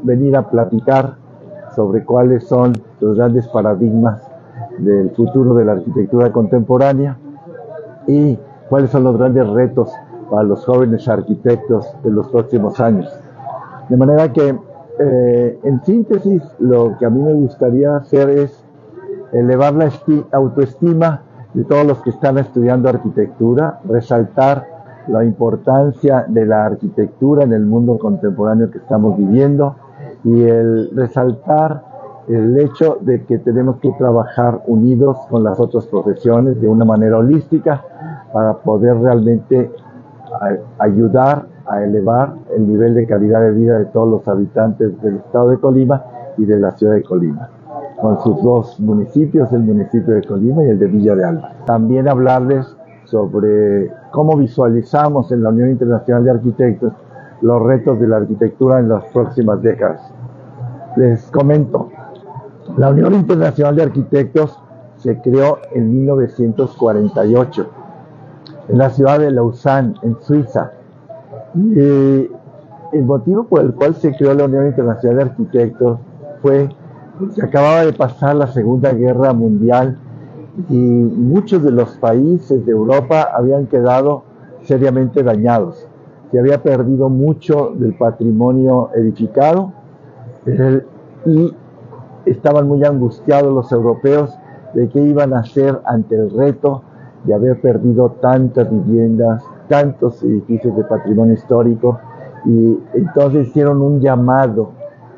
[0.03, 1.17] venir a platicar
[1.75, 4.23] sobre cuáles son los grandes paradigmas
[4.79, 7.19] del futuro de la arquitectura contemporánea
[8.07, 9.93] y cuáles son los grandes retos
[10.31, 13.13] para los jóvenes arquitectos de los próximos años.
[13.89, 14.59] De manera que,
[14.99, 18.62] eh, en síntesis, lo que a mí me gustaría hacer es
[19.33, 19.91] elevar la
[20.33, 21.23] autoestima
[21.55, 24.67] de todos los que están estudiando arquitectura, resaltar
[25.09, 29.77] la importancia de la arquitectura en el mundo contemporáneo que estamos viviendo
[30.25, 31.83] y el resaltar
[32.29, 37.19] el hecho de que tenemos que trabajar unidos con las otras profesiones de una manera
[37.19, 37.85] holística
[38.33, 39.71] para poder realmente
[40.79, 45.51] ayudar a elevar el nivel de calidad de vida de todos los habitantes del estado
[45.51, 46.05] de Colima
[46.39, 47.51] y de la ciudad de Colima
[48.03, 51.53] con sus dos municipios, el municipio de Colima y el de Villa de Alba.
[51.65, 56.93] También hablarles sobre cómo visualizamos en la Unión Internacional de Arquitectos
[57.43, 60.13] los retos de la arquitectura en las próximas décadas.
[60.97, 61.91] Les comento,
[62.77, 64.61] la Unión Internacional de Arquitectos
[64.97, 67.67] se creó en 1948
[68.69, 70.73] en la ciudad de Lausanne, en Suiza.
[71.55, 75.99] Y el motivo por el cual se creó la Unión Internacional de Arquitectos
[76.41, 76.69] fue
[77.43, 79.99] acababa de pasar la Segunda Guerra Mundial
[80.69, 84.25] y muchos de los países de Europa habían quedado
[84.63, 85.87] seriamente dañados.
[86.31, 89.73] Se había perdido mucho del patrimonio edificado
[91.27, 91.55] y
[92.27, 94.37] estaban muy angustiados los europeos
[94.75, 96.83] de qué iban a hacer ante el reto
[97.25, 102.01] de haber perdido tantas viviendas, tantos edificios de patrimonio histórico
[102.45, 104.73] y entonces hicieron un llamado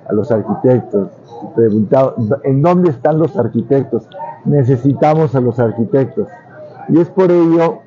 [0.08, 1.08] a los arquitectos,
[1.54, 4.08] preguntado, ¿en dónde están los arquitectos?
[4.44, 6.28] Necesitamos a los arquitectos.
[6.88, 7.78] Y es por ello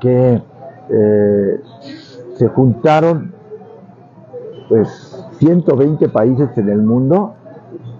[0.00, 0.42] que
[0.90, 1.60] eh,
[2.34, 3.32] se juntaron
[4.68, 7.34] pues 120 países en el mundo,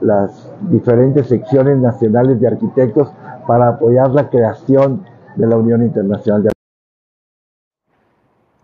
[0.01, 3.13] las diferentes secciones nacionales de arquitectos
[3.47, 5.05] para apoyar la creación
[5.37, 6.56] de la Unión Internacional de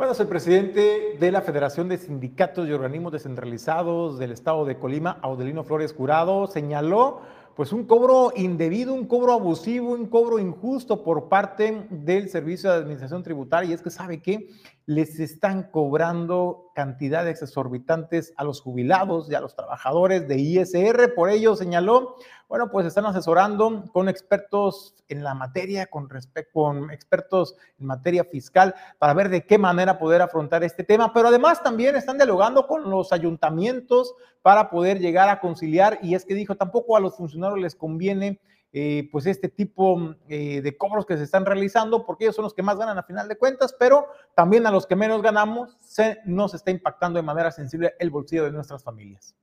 [0.04, 5.20] bueno, el presidente de la Federación de Sindicatos y Organismos Descentralizados del Estado de Colima,
[5.22, 7.20] Audelino Flores Curado, señaló
[7.54, 12.78] pues un cobro indebido, un cobro abusivo, un cobro injusto por parte del Servicio de
[12.78, 13.70] Administración Tributaria.
[13.70, 14.48] Y es que sabe que
[14.86, 21.14] les están cobrando cantidades exorbitantes a los jubilados y a los trabajadores de ISR.
[21.14, 22.16] Por ello, señaló,
[22.48, 26.08] bueno, pues están asesorando con expertos en la materia, con,
[26.52, 31.12] con expertos en materia fiscal, para ver de qué manera poder afrontar este tema.
[31.12, 35.98] Pero además también están dialogando con los ayuntamientos para poder llegar a conciliar.
[36.02, 38.40] Y es que dijo, tampoco a los funcionarios les conviene
[38.74, 42.54] eh, pues este tipo eh, de cobros que se están realizando, porque ellos son los
[42.54, 46.18] que más ganan a final de cuentas, pero también a los que menos ganamos se,
[46.24, 49.34] nos está impactando de manera sensible el bolsillo de nuestras familias.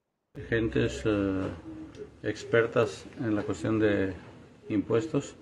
[0.47, 1.43] Gentes eh,
[2.23, 4.15] expertas en la cuestión de
[4.67, 5.35] impuestos,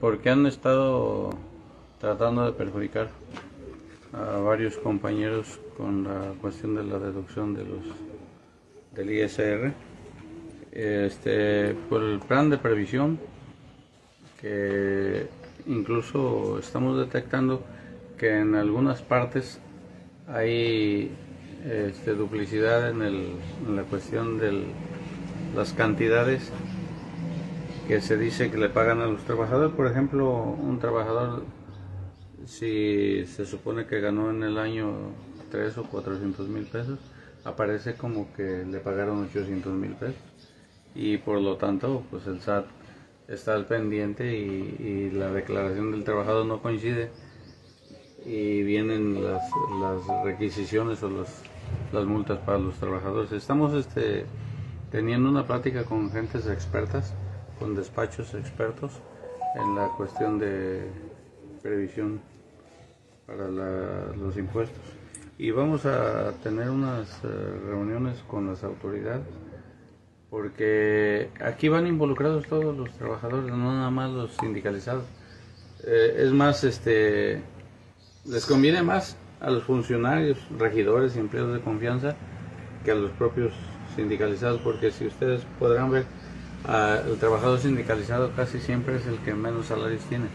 [0.00, 1.30] porque han estado
[1.98, 3.08] tratando de perjudicar
[4.12, 7.84] a varios compañeros con la cuestión de la deducción de los
[8.92, 9.72] del ISR
[10.72, 13.18] este, por el plan de previsión
[14.40, 15.26] que
[15.66, 17.62] incluso estamos detectando
[18.16, 19.60] que en algunas partes
[20.28, 21.10] hay
[21.64, 24.64] este, duplicidad en, la cuestión de
[25.54, 26.50] las cantidades
[27.86, 29.74] que se dice que le pagan a los trabajadores.
[29.74, 31.44] Por ejemplo, un trabajador,
[32.46, 34.92] si se supone que ganó en el año
[35.50, 36.98] 3 o 400 mil pesos,
[37.44, 40.16] aparece como que le pagaron 800 mil pesos
[40.94, 42.66] y por lo tanto pues el SAT
[43.28, 47.10] está al pendiente y, la declaración del trabajador no coincide
[48.24, 49.42] y vienen las,
[49.80, 51.42] las requisiciones o las,
[51.92, 53.32] las multas para los trabajadores.
[53.32, 54.26] Estamos este,
[54.90, 57.14] teniendo una plática con gentes expertas,
[57.58, 58.92] con despachos expertos
[59.56, 60.86] en la cuestión de
[61.62, 62.20] previsión
[63.26, 64.82] para los impuestos.
[65.38, 67.28] Y vamos a tener unas eh,
[67.66, 69.24] reuniones con las autoridades
[70.30, 75.04] porque aquí van involucrados todos los trabajadores, no nada más los sindicalizados.
[75.84, 77.42] Eh, es más, este,
[78.24, 82.14] les conviene más a los funcionarios, regidores y empleados de confianza
[82.84, 83.52] que a los propios
[83.96, 86.04] sindicalizados, porque si ustedes podrán ver,
[87.08, 90.26] el trabajador sindicalizado casi siempre es el que menos salarios tiene.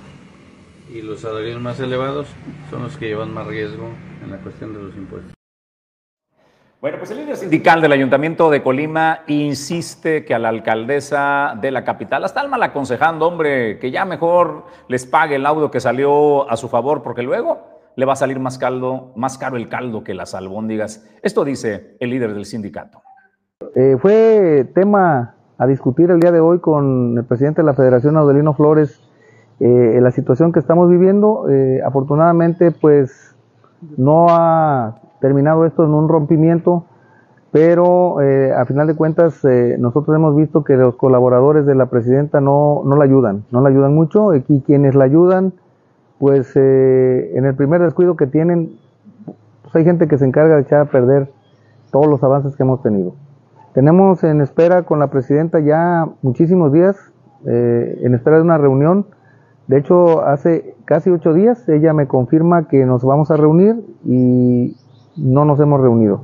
[0.91, 2.27] Y los salarios más elevados
[2.69, 3.89] son los que llevan más riesgo
[4.23, 5.34] en la cuestión de los impuestos.
[6.81, 11.71] Bueno, pues el líder sindical del Ayuntamiento de Colima insiste que a la alcaldesa de
[11.71, 15.79] la capital la están mal aconsejando, hombre, que ya mejor les pague el laudo que
[15.79, 19.69] salió a su favor, porque luego le va a salir más caldo, más caro el
[19.69, 21.09] caldo que las albóndigas.
[21.23, 23.01] Esto dice el líder del sindicato.
[23.73, 28.17] Eh, fue tema a discutir el día de hoy con el presidente de la Federación,
[28.17, 29.01] Audelino Flores,
[29.59, 31.49] eh, la situación que estamos viviendo.
[31.49, 33.35] Eh, afortunadamente, pues
[33.97, 36.85] no ha terminado esto en un rompimiento,
[37.51, 41.87] pero eh, a final de cuentas eh, nosotros hemos visto que los colaboradores de la
[41.87, 45.53] presidenta no, no la ayudan, no la ayudan mucho, y quienes la ayudan,
[46.19, 48.77] pues eh, en el primer descuido que tienen,
[49.63, 51.31] pues hay gente que se encarga de echar a perder
[51.91, 53.15] todos los avances que hemos tenido.
[53.73, 56.95] Tenemos en espera con la presidenta ya muchísimos días,
[57.47, 59.07] en espera de una reunión,
[59.67, 64.77] de hecho, hace casi ocho días ella me confirma que nos vamos a reunir y
[65.17, 66.21] no nos hemos reunido.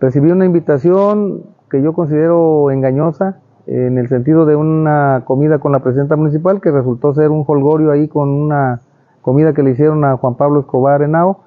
[0.00, 5.80] Recibí una invitación que yo considero engañosa en el sentido de una comida con la
[5.80, 8.80] presidenta municipal que resultó ser un holgorio ahí con una
[9.22, 11.38] comida que le hicieron a Juan Pablo Escobar Henao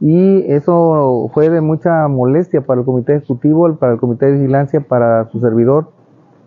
[0.00, 4.80] y eso fue de mucha molestia para el comité ejecutivo, para el comité de vigilancia,
[4.80, 5.90] para su servidor,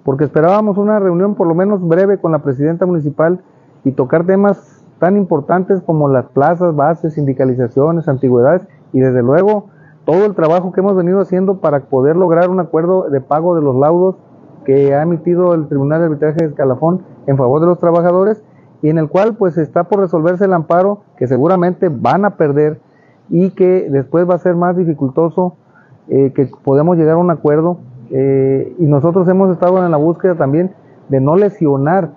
[0.04, 3.40] porque esperábamos una reunión por lo menos breve con la presidenta municipal
[3.86, 9.68] y tocar temas tan importantes como las plazas, bases, sindicalizaciones, antigüedades y desde luego
[10.06, 13.62] todo el trabajo que hemos venido haciendo para poder lograr un acuerdo de pago de
[13.62, 14.16] los laudos
[14.64, 18.44] que ha emitido el Tribunal de Arbitraje de Escalafón en favor de los trabajadores
[18.82, 22.80] y en el cual pues está por resolverse el amparo que seguramente van a perder
[23.30, 25.56] y que después va a ser más dificultoso
[26.08, 27.80] eh, que podamos llegar a un acuerdo.
[28.12, 30.76] Eh, y nosotros hemos estado en la búsqueda también
[31.10, 32.12] de no lesionar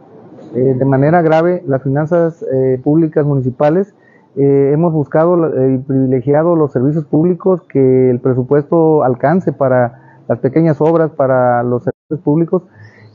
[0.55, 2.45] eh, de manera grave las finanzas
[2.83, 3.95] públicas municipales
[4.41, 5.37] eh, hemos buscado
[5.69, 11.65] y eh, privilegiado los servicios públicos que el presupuesto alcance para las pequeñas obras, para
[11.65, 12.63] los servicios públicos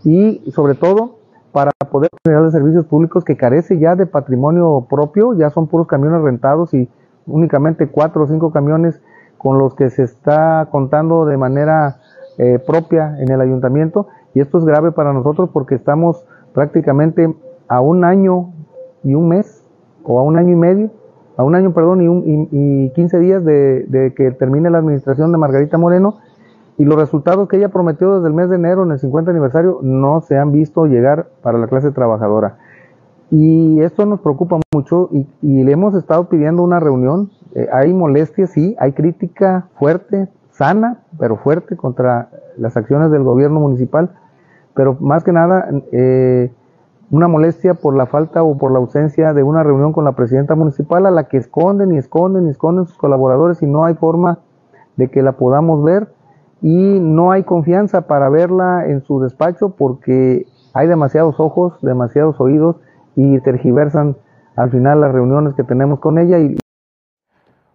[0.03, 1.19] y sobre todo
[1.53, 6.21] para poder generar servicios públicos que carece ya de patrimonio propio, ya son puros camiones
[6.21, 6.89] rentados y
[7.26, 9.01] únicamente cuatro o cinco camiones
[9.38, 12.01] con los que se está contando de manera
[12.38, 14.07] eh, propia en el ayuntamiento.
[14.34, 17.34] Y esto es grave para nosotros porque estamos prácticamente
[17.69, 18.51] a un año
[19.05, 19.63] y un mes
[20.03, 21.03] o a un año y medio
[21.38, 25.38] a un año, perdón, y, un, y, 15 días de, que termine la administración de
[25.38, 26.18] Margarita Moreno
[26.78, 29.80] y los resultados que ella prometió desde el mes de enero en el 50 aniversario
[29.82, 32.58] no se han visto llegar para la clase trabajadora.
[33.32, 37.32] Y esto nos preocupa mucho y, y le hemos estado pidiendo una reunión.
[37.56, 43.60] Eh, hay molestias, sí, hay crítica fuerte, sana, pero fuerte contra las acciones del gobierno
[43.60, 44.12] municipal,
[44.76, 46.52] pero más que nada eh,
[47.14, 50.55] una molestia por la falta o por la ausencia de una reunión con la presidenta
[50.55, 54.39] municipal a la que esconden y esconden y esconden sus colaboradores y no hay forma
[54.95, 56.07] de que la podamos ver
[56.64, 62.78] y no hay confianza para verla en su despacho porque hay demasiados ojos, demasiados oídos
[63.16, 64.18] y tergiversan
[64.55, 66.57] al final las reuniones que tenemos con ella y,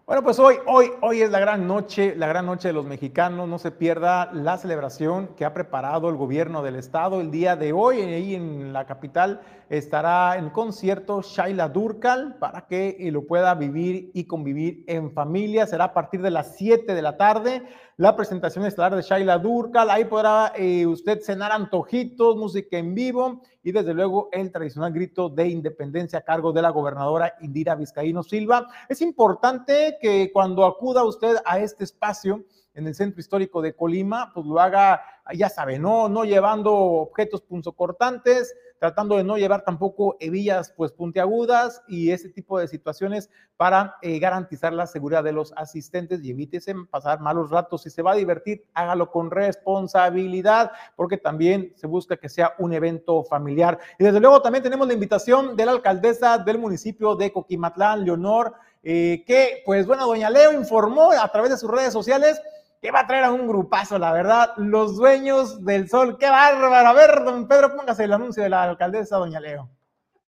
[0.09, 3.47] bueno, pues hoy, hoy, hoy es la gran noche, la gran noche de los mexicanos.
[3.47, 7.75] No se pierda la celebración que ha preparado el gobierno del estado el día de
[7.75, 8.01] hoy.
[8.01, 14.25] Ahí en la capital estará en concierto Shaila Durkal para que lo pueda vivir y
[14.25, 15.67] convivir en familia.
[15.67, 17.65] Será a partir de las 7 de la tarde
[17.99, 19.90] la presentación estelar de Shaila Durkal.
[19.90, 25.28] Ahí podrá eh, usted cenar antojitos, música en vivo y desde luego el tradicional grito
[25.28, 28.68] de independencia a cargo de la gobernadora Indira Vizcaíno Silva.
[28.88, 32.44] Es importante que cuando acuda usted a este espacio,
[32.74, 35.03] en el centro histórico de Colima, pues lo haga,
[35.34, 41.83] ya sabe, no, no llevando objetos punzocortantes, tratando de no llevar tampoco hebillas pues puntiagudas
[41.89, 46.74] y ese tipo de situaciones para eh, garantizar la seguridad de los asistentes y evítese
[46.91, 47.83] pasar malos ratos.
[47.83, 52.72] Si se va a divertir, hágalo con responsabilidad, porque también se busca que sea un
[52.72, 53.79] evento familiar.
[53.99, 58.55] Y desde luego también tenemos la invitación de la alcaldesa del municipio de Coquimatlán, Leonor,
[58.83, 62.41] eh, que pues bueno, doña Leo informó a través de sus redes sociales
[62.81, 66.16] que va a traer a un grupazo, la verdad, los dueños del sol.
[66.18, 66.89] ¡Qué bárbaro!
[66.89, 69.68] A ver, don Pedro, póngase el anuncio de la alcaldesa, doña Leo.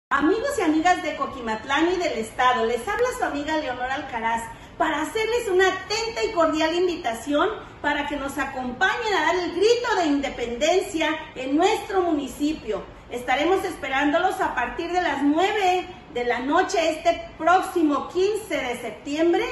[0.09, 4.43] Amigos y amigas de Coquimatlán y del Estado, les habla su amiga Leonor Alcaraz
[4.77, 7.47] para hacerles una atenta y cordial invitación
[7.81, 12.83] para que nos acompañen a dar el grito de independencia en nuestro municipio.
[13.09, 19.43] Estaremos esperándolos a partir de las 9 de la noche este próximo 15 de septiembre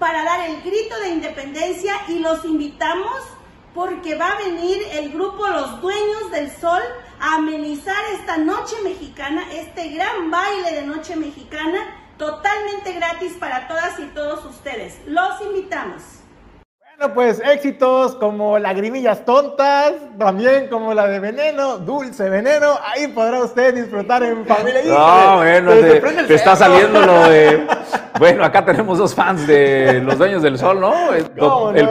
[0.00, 3.20] para dar el grito de independencia y los invitamos
[3.74, 6.82] porque va a venir el grupo Los Dueños del Sol
[7.20, 11.78] a amenizar esta noche mexicana, este gran baile de noche mexicana,
[12.16, 14.98] totalmente gratis para todas y todos ustedes.
[15.06, 16.02] Los invitamos.
[16.96, 23.40] Bueno, pues éxitos como lagrimillas tontas, también como la de veneno, dulce veneno, ahí podrá
[23.42, 24.82] usted disfrutar en familia.
[24.86, 27.66] No, bueno, te, está saliendo lo de...
[28.18, 31.14] Bueno, acá tenemos dos fans de Los Dueños del Sol, ¿no?
[31.14, 31.24] El,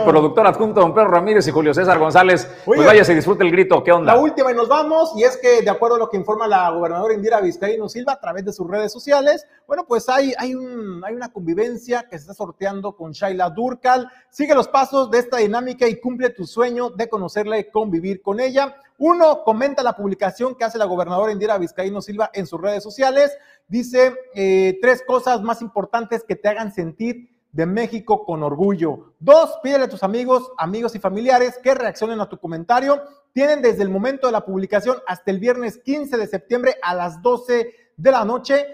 [0.03, 2.47] productor adjunto Don Pedro Ramírez y Julio César González.
[2.65, 4.13] pues vaya, se disfrute el grito, ¿qué onda?
[4.13, 6.69] La última y nos vamos, y es que de acuerdo a lo que informa la
[6.69, 11.03] gobernadora Indira Vizcaíno Silva a través de sus redes sociales, bueno, pues hay, hay, un,
[11.03, 14.09] hay una convivencia que se está sorteando con Shaila Durkal.
[14.29, 18.39] Sigue los pasos de esta dinámica y cumple tu sueño de conocerla y convivir con
[18.39, 18.75] ella.
[18.97, 23.37] Uno, comenta la publicación que hace la gobernadora Indira Vizcaíno Silva en sus redes sociales.
[23.69, 29.13] Dice eh, tres cosas más importantes que te hagan sentir de México con orgullo.
[29.19, 32.99] Dos, pídele a tus amigos, amigos y familiares que reaccionen a tu comentario.
[33.31, 37.21] Tienen desde el momento de la publicación hasta el viernes 15 de septiembre a las
[37.21, 38.65] 12 de la noche.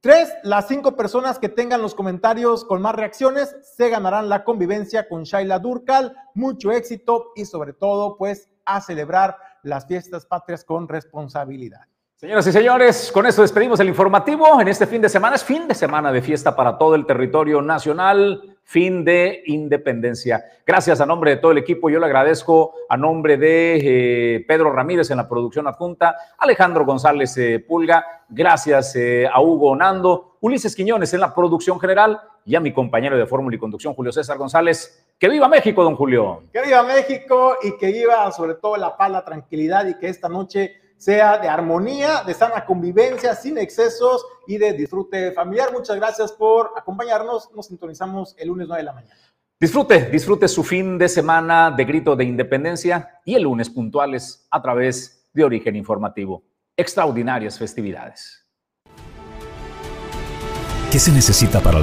[0.00, 5.06] Tres, las cinco personas que tengan los comentarios con más reacciones se ganarán la convivencia
[5.06, 6.16] con Shaila Durkal.
[6.34, 11.89] Mucho éxito y sobre todo, pues, a celebrar las fiestas patrias con responsabilidad.
[12.20, 14.60] Señoras y señores, con esto despedimos el informativo.
[14.60, 17.62] En este fin de semana es fin de semana de fiesta para todo el territorio
[17.62, 20.44] nacional, fin de independencia.
[20.66, 24.70] Gracias a nombre de todo el equipo, yo le agradezco a nombre de eh, Pedro
[24.70, 30.76] Ramírez en la producción adjunta, Alejandro González eh, Pulga, gracias eh, a Hugo Nando, Ulises
[30.76, 34.36] Quiñones en la producción general y a mi compañero de fórmula y conducción, Julio César
[34.36, 35.06] González.
[35.18, 36.42] Que viva México, don Julio.
[36.52, 40.28] Que viva México y que viva sobre todo la paz, la tranquilidad y que esta
[40.28, 45.72] noche sea de armonía, de sana convivencia, sin excesos y de disfrute familiar.
[45.72, 47.50] Muchas gracias por acompañarnos.
[47.56, 49.16] Nos sintonizamos el lunes 9 de la mañana.
[49.58, 54.60] Disfrute, disfrute su fin de semana de grito de independencia y el lunes puntuales a
[54.60, 56.42] través de Origen Informativo.
[56.76, 58.46] Extraordinarias festividades.
[60.92, 61.78] ¿Qué se necesita para